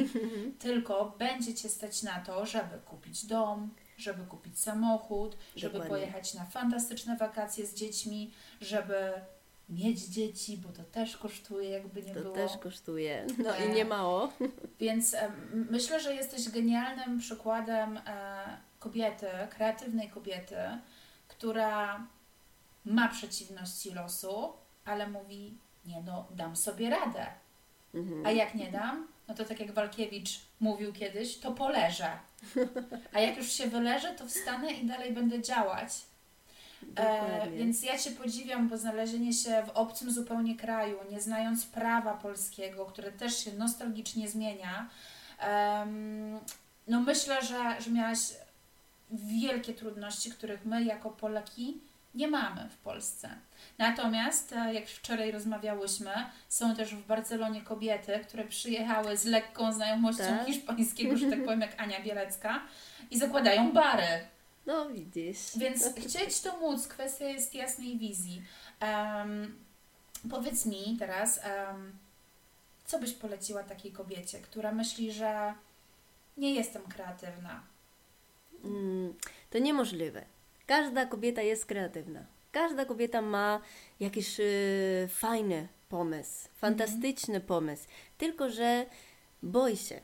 tylko 0.59 1.15
będzie 1.19 1.55
Cię 1.55 1.69
stać 1.69 2.03
na 2.03 2.21
to, 2.21 2.47
żeby 2.47 2.79
kupić 2.85 3.27
dom, 3.27 3.71
żeby 4.03 4.27
kupić 4.27 4.59
samochód, 4.61 5.37
żeby 5.57 5.73
Dokładnie. 5.73 5.89
pojechać 5.97 6.35
na 6.35 6.45
fantastyczne 6.45 7.17
wakacje 7.17 7.67
z 7.67 7.75
dziećmi, 7.75 8.31
żeby 8.61 9.13
mieć 9.69 10.01
dzieci, 10.05 10.59
bo 10.59 10.69
to 10.69 10.85
też 10.85 11.17
kosztuje, 11.17 11.71
jakby 11.71 12.03
nie 12.03 12.15
To 12.15 12.21
było. 12.21 12.35
też 12.35 12.57
kosztuje. 12.57 13.27
No 13.39 13.57
E, 13.57 13.67
i 13.67 13.73
nie 13.73 13.85
mało. 13.85 14.33
Więc 14.81 15.15
em, 15.15 15.67
myślę, 15.71 16.01
że 16.01 16.15
jesteś 16.15 16.49
genialnym 16.49 17.19
przykładem 17.19 17.97
e, 18.07 18.57
kobiety, 18.79 19.27
kreatywnej 19.51 20.09
kobiety, 20.11 20.57
która 21.29 22.07
ma 22.85 23.09
przeciwności 23.09 23.91
losu, 23.91 24.53
ale 24.85 25.09
mówi, 25.09 25.55
nie 25.87 26.03
no, 26.03 26.27
dam 26.31 26.57
sobie 26.57 26.91
radę. 26.91 27.27
Mhm. 27.95 28.27
A 28.27 28.31
jak 28.31 28.55
nie 28.55 28.71
dam, 28.73 29.09
no 29.29 29.35
to 29.35 29.45
tak 29.45 29.61
jak 29.61 29.73
Walkiewicz 29.73 30.41
mówił 30.61 30.93
kiedyś, 30.93 31.39
to 31.39 31.53
poleżę. 31.53 32.11
A 33.13 33.21
jak 33.21 33.37
już 33.37 33.53
się 33.53 33.67
wyleżę, 33.67 34.15
to 34.15 34.27
wstanę 34.27 34.73
i 34.73 34.87
dalej 34.87 35.13
będę 35.13 35.43
działać. 35.43 35.93
E, 36.97 37.51
więc 37.51 37.83
ja 37.83 37.99
Cię 37.99 38.11
podziwiam, 38.11 38.69
bo 38.69 38.79
znalezienie 38.79 39.33
się 39.33 39.63
w 39.67 39.71
obcym 39.71 40.11
zupełnie 40.13 40.57
kraju, 40.57 40.97
nie 41.11 41.21
znając 41.21 41.67
prawa 41.67 42.15
polskiego, 42.15 42.87
które 42.87 43.13
też 43.13 43.45
się 43.45 43.53
nostalgicznie 43.53 44.29
zmienia, 44.29 44.89
no 46.87 47.01
myślę, 47.01 47.43
że, 47.43 47.81
że 47.81 47.91
miałaś 47.91 48.19
wielkie 49.11 49.75
trudności, 49.75 50.31
których 50.31 50.65
my 50.65 50.85
jako 50.85 51.11
Polaki 51.11 51.81
nie 52.15 52.29
mamy 52.29 52.69
w 52.69 52.77
Polsce. 52.77 53.29
Natomiast, 53.79 54.53
e, 54.53 54.75
jak 54.75 54.87
wczoraj 54.87 55.31
rozmawiałyśmy, 55.31 56.11
są 56.49 56.77
też 56.77 56.95
w 56.95 57.07
Barcelonie 57.07 57.63
kobiety, 57.63 58.21
które 58.29 58.45
przyjechały 58.45 59.17
z 59.17 59.25
lekką 59.25 59.73
znajomością 59.73 60.25
tak? 60.25 60.47
hiszpańskiego, 60.47 61.17
że 61.17 61.31
tak 61.31 61.45
powiem, 61.45 61.61
jak 61.61 61.81
Ania 61.81 62.03
Bielecka, 62.03 62.61
i 63.11 63.19
zakładają 63.19 63.73
bary. 63.73 64.27
No 64.67 64.89
widzisz. 64.89 65.39
Więc 65.57 65.85
chcieć 66.07 66.41
to 66.41 66.59
móc, 66.59 66.89
kwestia 66.89 67.25
jest 67.25 67.55
jasnej 67.55 67.99
wizji. 67.99 68.43
Um, 68.83 69.59
powiedz 70.31 70.67
mi 70.67 70.97
teraz, 70.99 71.41
um, 71.69 71.93
co 72.85 72.99
byś 72.99 73.13
poleciła 73.13 73.63
takiej 73.63 73.93
kobiecie, 73.93 74.39
która 74.39 74.73
myśli, 74.73 75.13
że 75.13 75.55
nie 76.37 76.55
jestem 76.55 76.83
kreatywna? 76.83 77.63
Mm, 78.65 79.15
to 79.51 79.59
niemożliwe. 79.59 80.25
Każda 80.71 81.07
kobieta 81.07 81.43
jest 81.43 81.67
kreatywna. 81.67 82.25
Każda 82.53 82.85
kobieta 82.85 83.23
ma 83.23 83.61
jakiś 84.01 84.41
y, 84.41 85.09
fajny 85.09 85.69
pomysł, 85.89 86.49
fantastyczny 86.55 87.35
mm 87.35 87.43
-hmm. 87.43 87.49
pomysł, 87.49 87.89
tylko 88.19 88.51
że 88.51 88.87
boi 89.43 89.77
się. 89.77 90.01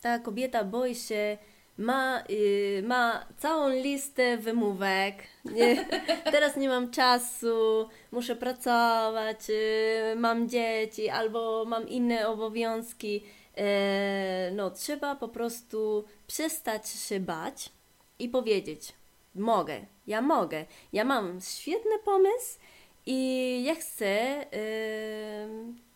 Ta 0.00 0.18
kobieta 0.18 0.64
boi 0.64 0.94
się 0.94 1.38
ma, 1.78 2.24
y, 2.30 2.82
ma 2.86 3.26
całą 3.38 3.68
listę 3.68 4.36
wymówek. 4.38 5.14
Nie, 5.44 5.88
teraz 6.32 6.56
nie 6.56 6.68
mam 6.68 6.90
czasu, 6.90 7.88
muszę 8.10 8.36
pracować, 8.36 9.50
y, 9.50 10.16
mam 10.16 10.48
dzieci 10.48 11.08
albo 11.08 11.64
mam 11.64 11.88
inne 11.88 12.28
obowiązki. 12.28 13.22
E, 13.56 14.50
no, 14.54 14.70
trzeba 14.70 15.14
po 15.14 15.28
prostu 15.28 16.04
przestać 16.26 16.88
się 16.88 17.20
bać 17.20 17.70
i 18.18 18.28
powiedzieć: 18.28 18.92
Mogę, 19.34 19.86
ja 20.06 20.20
mogę, 20.20 20.64
ja 20.92 21.04
mam 21.04 21.40
świetny 21.40 21.98
pomysł 22.04 22.58
i 23.06 23.64
ja 23.64 23.74
chcę 23.74 24.46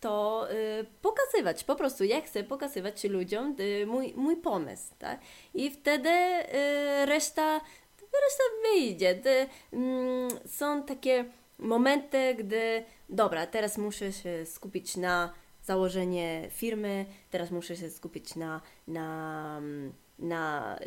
to 0.01 0.47
y, 0.51 0.87
pokazywać, 1.03 1.65
po 1.65 1.77
prostu 1.77 2.05
ja 2.05 2.21
chcę 2.21 2.45
pokazywać 2.45 3.05
ludziom 3.05 3.57
y, 3.61 3.87
mój, 3.87 4.15
mój 4.17 4.37
pomysł, 4.37 4.95
tak? 4.99 5.21
I 5.55 5.71
wtedy 5.71 6.09
y, 6.11 7.07
reszta, 7.07 7.61
reszta 8.01 8.45
wyjdzie. 8.63 9.21
Mm, 9.73 10.31
są 10.47 10.83
takie 10.83 11.25
momenty, 11.59 12.35
gdy 12.35 12.85
dobra, 13.09 13.47
teraz 13.47 13.79
muszę 13.79 14.13
się 14.13 14.47
skupić 14.47 14.97
na 14.97 15.33
założenie 15.63 16.49
firmy, 16.51 17.07
teraz 17.31 17.51
muszę 17.51 17.77
się 17.77 17.91
skupić 17.91 18.37
na, 18.37 18.61
na 18.89 19.57
mm, 19.59 19.93
na 20.19 20.79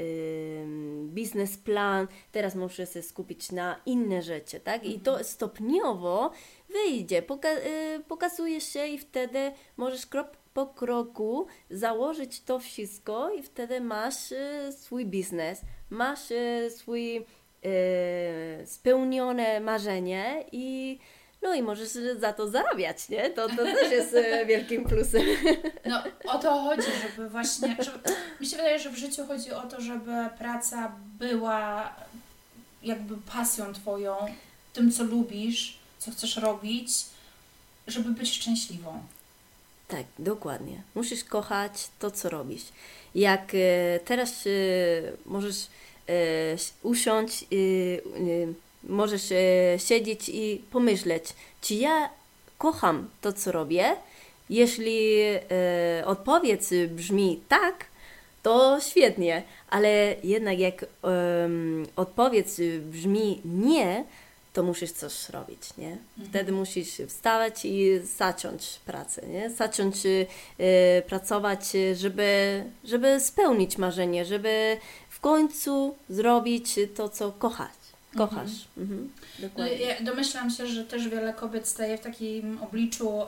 biznesplan, 1.05 2.07
teraz 2.31 2.55
muszę 2.55 2.85
się 2.85 3.01
skupić 3.01 3.51
na 3.51 3.81
inne 3.85 4.21
rzeczy, 4.21 4.59
tak? 4.59 4.85
I 4.85 4.99
to 4.99 5.11
mhm. 5.11 5.25
stopniowo 5.25 6.31
wyjdzie, 6.69 7.21
poka 7.21 7.49
y, 7.49 8.03
pokazuje 8.07 8.61
się 8.61 8.87
i 8.87 8.97
wtedy 8.97 9.51
możesz 9.77 10.05
krok 10.05 10.27
po 10.53 10.67
kroku 10.67 11.47
założyć 11.69 12.41
to 12.43 12.59
wszystko 12.59 13.33
i 13.33 13.43
wtedy 13.43 13.81
masz 13.81 14.31
y, 14.31 14.71
swój 14.71 15.05
biznes, 15.05 15.61
masz 15.89 16.31
y, 16.31 16.69
swój 16.77 17.25
spełnione 18.65 19.59
marzenie 19.59 20.45
i 20.51 20.99
no 21.41 21.55
i 21.55 21.61
możesz 21.61 21.89
za 22.19 22.33
to 22.33 22.49
zarabiać, 22.49 23.09
nie? 23.09 23.29
To, 23.29 23.49
to 23.49 23.55
też 23.55 23.91
jest 23.91 24.13
e, 24.13 24.45
wielkim 24.45 24.85
plusem. 24.85 25.21
No 25.85 26.03
o 26.25 26.39
to 26.39 26.61
chodzi, 26.61 26.87
żeby 27.01 27.29
właśnie, 27.29 27.77
żeby, 27.79 27.99
mi 28.41 28.47
się 28.47 28.57
wydaje, 28.57 28.79
że 28.79 28.89
w 28.89 28.97
życiu 28.97 29.25
chodzi 29.27 29.51
o 29.51 29.61
to, 29.61 29.81
żeby 29.81 30.11
praca 30.37 30.91
była 31.19 31.95
jakby 32.83 33.17
pasją 33.17 33.73
Twoją, 33.73 34.15
tym 34.73 34.91
co 34.91 35.03
lubisz, 35.03 35.77
co 35.99 36.11
chcesz 36.11 36.37
robić, 36.37 36.91
żeby 37.87 38.09
być 38.09 38.33
szczęśliwą. 38.33 39.03
Tak, 39.87 40.03
dokładnie. 40.19 40.81
Musisz 40.95 41.23
kochać 41.23 41.71
to, 41.99 42.11
co 42.11 42.29
robisz. 42.29 42.63
Jak 43.15 43.51
e, 43.53 43.99
teraz 43.99 44.47
e, 44.47 44.49
możesz 45.25 45.67
usiąść 46.83 47.45
możesz 48.83 49.31
e, 49.31 49.35
siedzieć 49.79 50.29
i 50.29 50.61
pomyśleć, 50.71 51.23
czy 51.61 51.73
ja 51.73 52.09
kocham 52.57 53.09
to, 53.21 53.33
co 53.33 53.51
robię. 53.51 53.95
Jeśli 54.49 55.21
e, 55.21 56.05
odpowiedź 56.05 56.61
brzmi 56.89 57.41
tak, 57.47 57.85
to 58.43 58.79
świetnie, 58.79 59.43
ale 59.69 60.15
jednak 60.23 60.59
jak 60.59 60.85
um, 61.01 61.87
odpowiedź 61.95 62.47
brzmi 62.81 63.41
nie, 63.45 64.03
to 64.53 64.63
musisz 64.63 64.91
coś 64.91 65.29
robić, 65.29 65.77
nie? 65.77 65.87
Mhm. 65.87 66.29
Wtedy 66.29 66.51
musisz 66.51 67.01
wstawać 67.07 67.65
i 67.65 67.99
zacząć 68.17 68.79
pracę, 68.85 69.27
nie? 69.27 69.49
Zacząć 69.49 69.95
e, 70.05 71.01
pracować, 71.01 71.61
żeby, 71.93 72.63
żeby 72.83 73.19
spełnić 73.19 73.77
marzenie, 73.77 74.25
żeby 74.25 74.77
w 75.09 75.19
końcu 75.19 75.95
zrobić 76.09 76.75
to, 76.95 77.09
co 77.09 77.31
kochasz 77.31 77.78
kochasz. 78.17 78.67
Mhm. 78.77 79.11
Mhm. 79.41 79.79
Ja 79.79 80.01
domyślam 80.01 80.49
się, 80.49 80.67
że 80.67 80.85
też 80.85 81.07
wiele 81.07 81.33
kobiet 81.33 81.67
staje 81.67 81.97
w 81.97 82.01
takim 82.01 82.63
obliczu 82.63 83.09
um, 83.09 83.27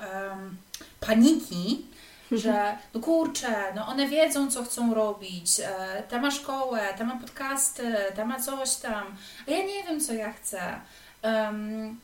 paniki, 1.00 1.86
że 2.32 2.78
no 2.94 3.00
kurczę, 3.00 3.74
no 3.76 3.88
one 3.88 4.08
wiedzą, 4.08 4.52
co 4.52 4.64
chcą 4.64 4.94
robić, 4.94 5.60
e, 5.60 6.04
ta 6.10 6.22
ma 6.22 6.32
szkołę, 6.32 6.94
ta 6.98 7.04
ma 7.04 7.16
podcasty, 7.16 7.96
ta 8.16 8.26
ma 8.26 8.40
coś 8.40 8.76
tam, 8.76 9.04
a 9.48 9.52
ja 9.52 9.58
nie 9.58 9.84
wiem, 9.84 10.00
co 10.00 10.14
ja 10.14 10.34
chcę. 10.34 10.62
Um, 11.24 12.00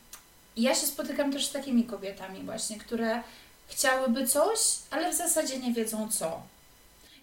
ja 0.57 0.75
się 0.75 0.87
spotykam 0.87 1.31
też 1.31 1.45
z 1.45 1.51
takimi 1.51 1.83
kobietami 1.83 2.43
właśnie, 2.43 2.77
które 2.77 3.21
chciałyby 3.67 4.27
coś, 4.27 4.59
ale 4.91 5.11
w 5.11 5.15
zasadzie 5.15 5.59
nie 5.59 5.73
wiedzą 5.73 6.07
co. 6.11 6.41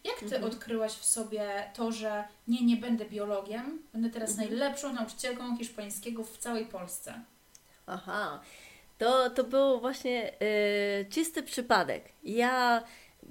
Jak 0.04 0.18
Ty 0.18 0.24
mhm. 0.24 0.44
odkryłaś 0.44 0.92
w 0.92 1.04
sobie 1.04 1.70
to, 1.74 1.92
że 1.92 2.24
nie, 2.48 2.64
nie 2.64 2.76
będę 2.76 3.04
biologiem, 3.04 3.82
będę 3.92 4.10
teraz 4.10 4.30
mhm. 4.30 4.48
najlepszą 4.48 4.92
nauczycielką 4.92 5.56
hiszpańskiego 5.56 6.24
w 6.24 6.38
całej 6.38 6.66
Polsce? 6.66 7.14
Aha, 7.86 8.40
to, 8.98 9.30
to 9.30 9.44
był 9.44 9.80
właśnie 9.80 10.32
y, 10.42 11.06
czysty 11.10 11.42
przypadek. 11.42 12.04
Ja 12.24 12.84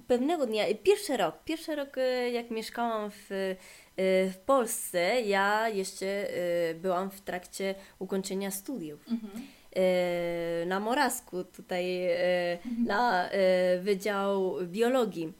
pewnego 0.07 0.45
dnia, 0.45 0.63
pierwszy 0.83 1.17
rok, 1.17 1.43
pierwszy 1.45 1.75
rok 1.75 1.97
y, 1.97 2.29
jak 2.31 2.51
mieszkałam 2.51 3.11
w, 3.11 3.31
y, 3.31 3.55
w 4.31 4.37
Polsce, 4.45 5.21
ja 5.21 5.69
jeszcze 5.69 6.27
byłam 6.75 7.11
w 7.11 7.21
trakcie 7.21 7.75
ukończenia 7.99 8.51
studiów. 8.51 8.99
Mhm 9.11 9.47
na 10.65 10.79
Morazku, 10.79 11.43
tutaj 11.43 12.07
mhm. 12.63 12.85
na 12.85 13.29
Wydział 13.79 14.55
Biologii. 14.65 15.33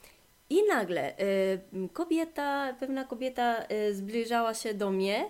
I 0.50 0.64
nagle 0.68 1.20
y, 1.20 1.90
kobieta, 1.94 2.76
pewna 2.80 3.04
kobieta 3.04 3.66
y, 3.72 3.96
zbliżała 3.96 4.54
się 4.54 4.74
do 4.74 4.92
mnie 4.92 5.30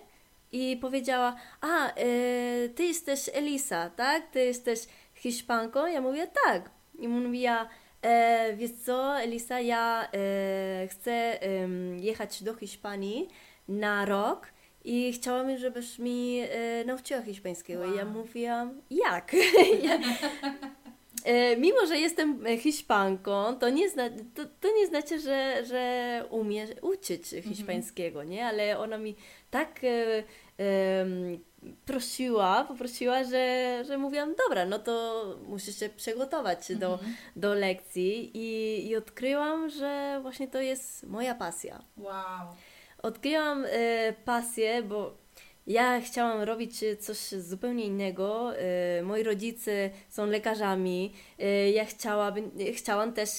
i 0.52 0.78
powiedziała: 0.82 1.36
A, 1.62 1.90
y, 1.90 2.70
ty 2.76 2.84
jesteś 2.84 3.30
Elisa, 3.34 3.90
tak? 3.90 4.28
Ty 4.32 4.40
jesteś 4.40 4.80
Hiszpanką? 5.14 5.86
Ja 5.86 6.02
mówię: 6.02 6.28
Tak. 6.46 6.70
I 7.00 7.08
mówiła: 7.08 7.70
e, 8.02 8.54
Wiesz 8.56 8.72
co, 8.72 9.20
Elisa, 9.20 9.60
ja 9.60 10.08
e, 10.14 10.88
chcę 10.88 11.40
jechać 12.00 12.44
do 12.44 12.54
Hiszpanii 12.54 13.28
na 13.68 14.06
rok 14.06 14.48
i 14.84 15.14
chciałam, 15.14 15.58
żebyś 15.58 16.00
mi 16.00 16.40
e, 16.40 16.86
nauczyła 16.86 17.22
hiszpańskiego. 17.22 17.82
Wow. 17.82 17.94
I 17.94 17.98
ja 17.98 18.06
mówiłam: 18.06 18.82
Jak? 18.90 19.34
ja, 19.84 20.00
mimo, 21.58 21.86
że 21.88 21.98
jestem 21.98 22.46
Hiszpanką, 22.58 23.56
to 23.60 23.70
nie, 23.70 23.90
zna, 23.90 24.10
to, 24.10 24.46
to 24.60 24.76
nie 24.76 24.88
znaczy, 24.88 25.20
że, 25.20 25.66
że 25.66 26.26
umiem 26.30 26.68
uczyć 26.82 27.34
mhm. 27.34 27.56
hiszpańskiego, 27.56 28.24
nie? 28.24 28.46
Ale 28.46 28.80
ona 28.80 28.98
mi 28.98 29.16
tak 29.52 29.84
e, 29.84 30.24
e, 30.60 31.06
prosiła, 31.86 32.64
poprosiła, 32.64 33.24
że, 33.24 33.84
że 33.88 33.98
mówiłam, 33.98 34.36
dobra, 34.48 34.66
no 34.66 34.80
to 34.80 35.26
musisz 35.48 35.80
się 35.80 35.90
przygotować 35.90 36.72
mhm. 36.72 36.80
do, 36.80 37.00
do 37.36 37.54
lekcji 37.54 38.32
i, 38.38 38.88
i 38.88 38.96
odkryłam, 38.96 39.70
że 39.70 40.20
właśnie 40.22 40.48
to 40.48 40.62
jest 40.62 41.04
moja 41.04 41.36
pasja. 41.36 41.84
Wow. 41.98 42.56
Odkryłam 43.04 43.66
e, 43.70 44.14
pasję, 44.26 44.84
bo 44.84 45.23
Ja 45.68 46.02
chciałam 46.02 46.42
robić 46.42 46.84
coś 47.00 47.18
zupełnie 47.18 47.86
innego. 47.86 48.58
E, 48.58 49.02
moi 49.04 49.24
rodzice 49.24 49.90
są 50.10 50.26
lekarzami. 50.26 51.14
E, 51.40 51.72
ja 51.72 51.86
chciałabym, 51.86 52.52
chciałam 52.74 53.14
też 53.14 53.30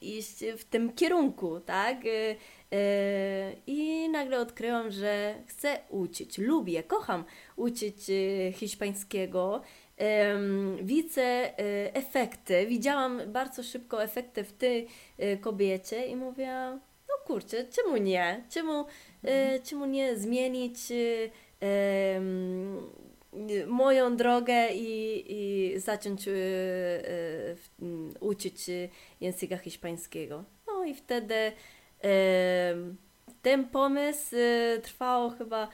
iść 0.00 0.44
w 0.58 0.64
tym 0.64 0.92
kierunku, 0.92 1.60
tak? 1.60 1.96
I 3.66 4.08
nagle 4.08 4.40
odkryłam, 4.40 4.90
że 4.90 5.34
chcę 5.46 5.78
uczyć, 5.88 6.38
lubię, 6.38 6.82
kocham 6.82 7.24
uczyć 7.56 7.96
hiszpańskiego. 8.52 9.62
Widzę 10.82 11.58
efekty, 11.94 12.66
widziałam 12.66 13.20
bardzo 13.26 13.62
szybko 13.62 14.02
efekty 14.02 14.44
w 14.44 14.52
tej 14.52 14.88
kobiecie 15.40 16.06
i 16.06 16.16
mówię, 16.16 16.46
no 16.46 16.91
kurczę, 17.26 17.64
czemu 17.64 17.96
nie? 17.96 18.44
Czemu 18.50 18.84
E, 19.24 19.60
czemu 19.60 19.86
nie 19.86 20.16
zmienić 20.16 20.78
e, 20.92 22.20
moją 23.66 24.16
drogę 24.16 24.68
i, 24.74 25.24
i 25.28 25.78
zacząć 25.80 26.28
e, 26.28 26.32
uczyć 28.20 28.70
języka 29.20 29.56
hiszpańskiego. 29.56 30.44
No 30.66 30.84
i 30.84 30.94
wtedy 30.94 31.52
ten 33.42 33.68
pomysł 33.68 34.36
trwał 34.82 35.30
chyba 35.30 35.68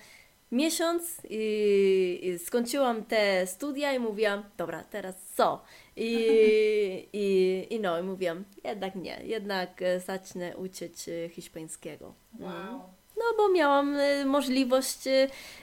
miesiąc 0.52 1.02
i, 1.30 2.20
i, 2.22 2.38
skończyłam 2.38 3.04
te 3.04 3.46
studia 3.46 3.92
i 3.92 3.98
mówiłam, 3.98 4.42
dobra, 4.56 4.84
teraz 4.90 5.14
co? 5.36 5.62
I, 5.96 6.28
i, 7.12 7.66
i 7.74 7.80
no, 7.80 7.98
i 7.98 8.02
mówiłam, 8.02 8.44
jednak 8.64 8.94
nie, 8.94 9.20
jednak 9.24 9.80
zacznę 10.06 10.56
uczyć 10.56 10.94
hiszpańskiego. 11.30 12.14
Wow. 12.40 12.50
Mm. 12.50 12.98
No 13.18 13.24
bo 13.36 13.48
miałam 13.48 13.96
e, 13.96 14.24
możliwość 14.24 14.98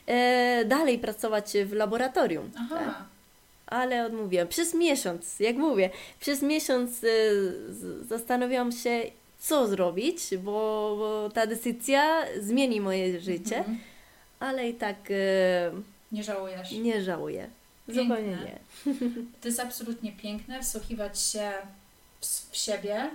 e, 0.07 0.65
dalej 0.65 0.99
pracować 0.99 1.53
w 1.65 1.73
laboratorium. 1.73 2.51
Aha. 2.55 2.79
Tak? 2.79 3.03
Ale 3.67 4.05
odmówiłam. 4.05 4.47
Przez 4.47 4.73
miesiąc, 4.73 5.39
jak 5.39 5.55
mówię, 5.55 5.89
przez 6.19 6.41
miesiąc 6.41 7.03
e, 7.03 7.07
zastanawiałam 8.01 8.71
się, 8.71 9.03
co 9.39 9.67
zrobić, 9.67 10.37
bo, 10.37 10.95
bo 10.97 11.29
ta 11.33 11.47
decyzja 11.47 12.25
zmieni 12.39 12.81
moje 12.81 13.19
życie, 13.19 13.57
mhm. 13.57 13.77
Ale 14.39 14.69
i 14.69 14.73
tak 14.73 14.97
nie 16.11 16.23
żałujesz. 16.23 16.71
Nie 16.71 17.03
żałuję. 17.03 17.49
Piękne. 17.87 18.03
Zupełnie 18.03 18.37
nie. 18.45 18.59
To 19.41 19.47
jest 19.47 19.59
absolutnie 19.59 20.11
piękne, 20.11 20.63
wsłuchiwać 20.63 21.21
się 21.21 21.51
w, 22.51 22.57
siebie, 22.57 23.11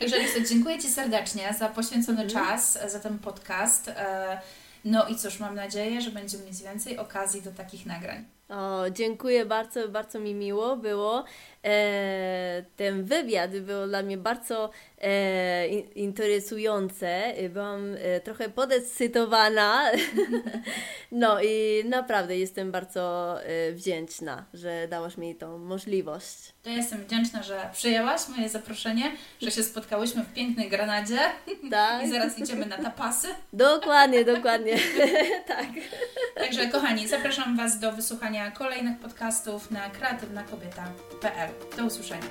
Lisa, 0.00 0.48
dziękuję 0.48 0.78
Ci 0.78 0.88
serdecznie 0.88 1.54
za 1.58 1.68
poświęcony 1.68 2.20
mm. 2.20 2.30
czas, 2.30 2.78
za 2.92 3.00
ten 3.00 3.18
podcast. 3.18 3.88
E, 3.88 4.40
no 4.84 5.08
i 5.08 5.16
cóż, 5.16 5.40
mam 5.40 5.54
nadzieję, 5.54 6.00
że 6.00 6.10
będziemy 6.10 6.44
mieć 6.44 6.62
więcej 6.62 6.98
okazji 6.98 7.42
do 7.42 7.50
takich 7.52 7.86
nagrań. 7.86 8.24
O, 8.48 8.90
dziękuję 8.90 9.46
bardzo, 9.46 9.88
bardzo 9.88 10.18
mi 10.18 10.34
miło 10.34 10.76
było. 10.76 11.24
E, 11.64 12.64
ten 12.76 13.04
wywiad 13.04 13.58
był 13.58 13.86
dla 13.86 14.02
mnie 14.02 14.16
bardzo 14.16 14.70
e, 15.00 15.68
interesujące. 15.94 17.34
Byłam 17.50 17.94
e, 17.98 18.20
trochę 18.20 18.48
podekscytowana. 18.48 19.90
no 21.12 21.42
i 21.42 21.84
naprawdę 21.84 22.38
jestem 22.38 22.72
bardzo 22.72 23.36
wdzięczna, 23.72 24.44
że 24.54 24.88
dałaś 24.88 25.16
mi 25.16 25.34
tą 25.34 25.58
możliwość. 25.58 26.52
To 26.62 26.70
ja 26.70 26.76
jestem 26.76 27.04
wdzięczna, 27.04 27.42
że 27.42 27.70
przyjęłaś 27.72 28.20
moje 28.28 28.48
zaproszenie, 28.48 29.12
że 29.42 29.50
się 29.50 29.62
spotkałyśmy 29.62 30.22
w 30.22 30.32
pięknej 30.32 30.68
Granadzie. 30.68 31.18
Tak. 31.70 32.04
I 32.04 32.10
zaraz 32.10 32.38
idziemy 32.38 32.66
na 32.66 32.78
tapasy. 32.78 33.28
Dokładnie, 33.52 34.24
dokładnie. 34.24 34.76
tak. 35.48 35.66
Także 36.34 36.66
kochani, 36.66 37.08
zapraszam 37.08 37.56
Was 37.56 37.78
do 37.78 37.92
wysłuchania 37.92 38.50
kolejnych 38.50 38.98
podcastów 38.98 39.70
na 39.70 39.90
kreatywnakobieta.pl. 39.90 41.49
Do 41.76 41.84
usłyszenia. 41.84 42.26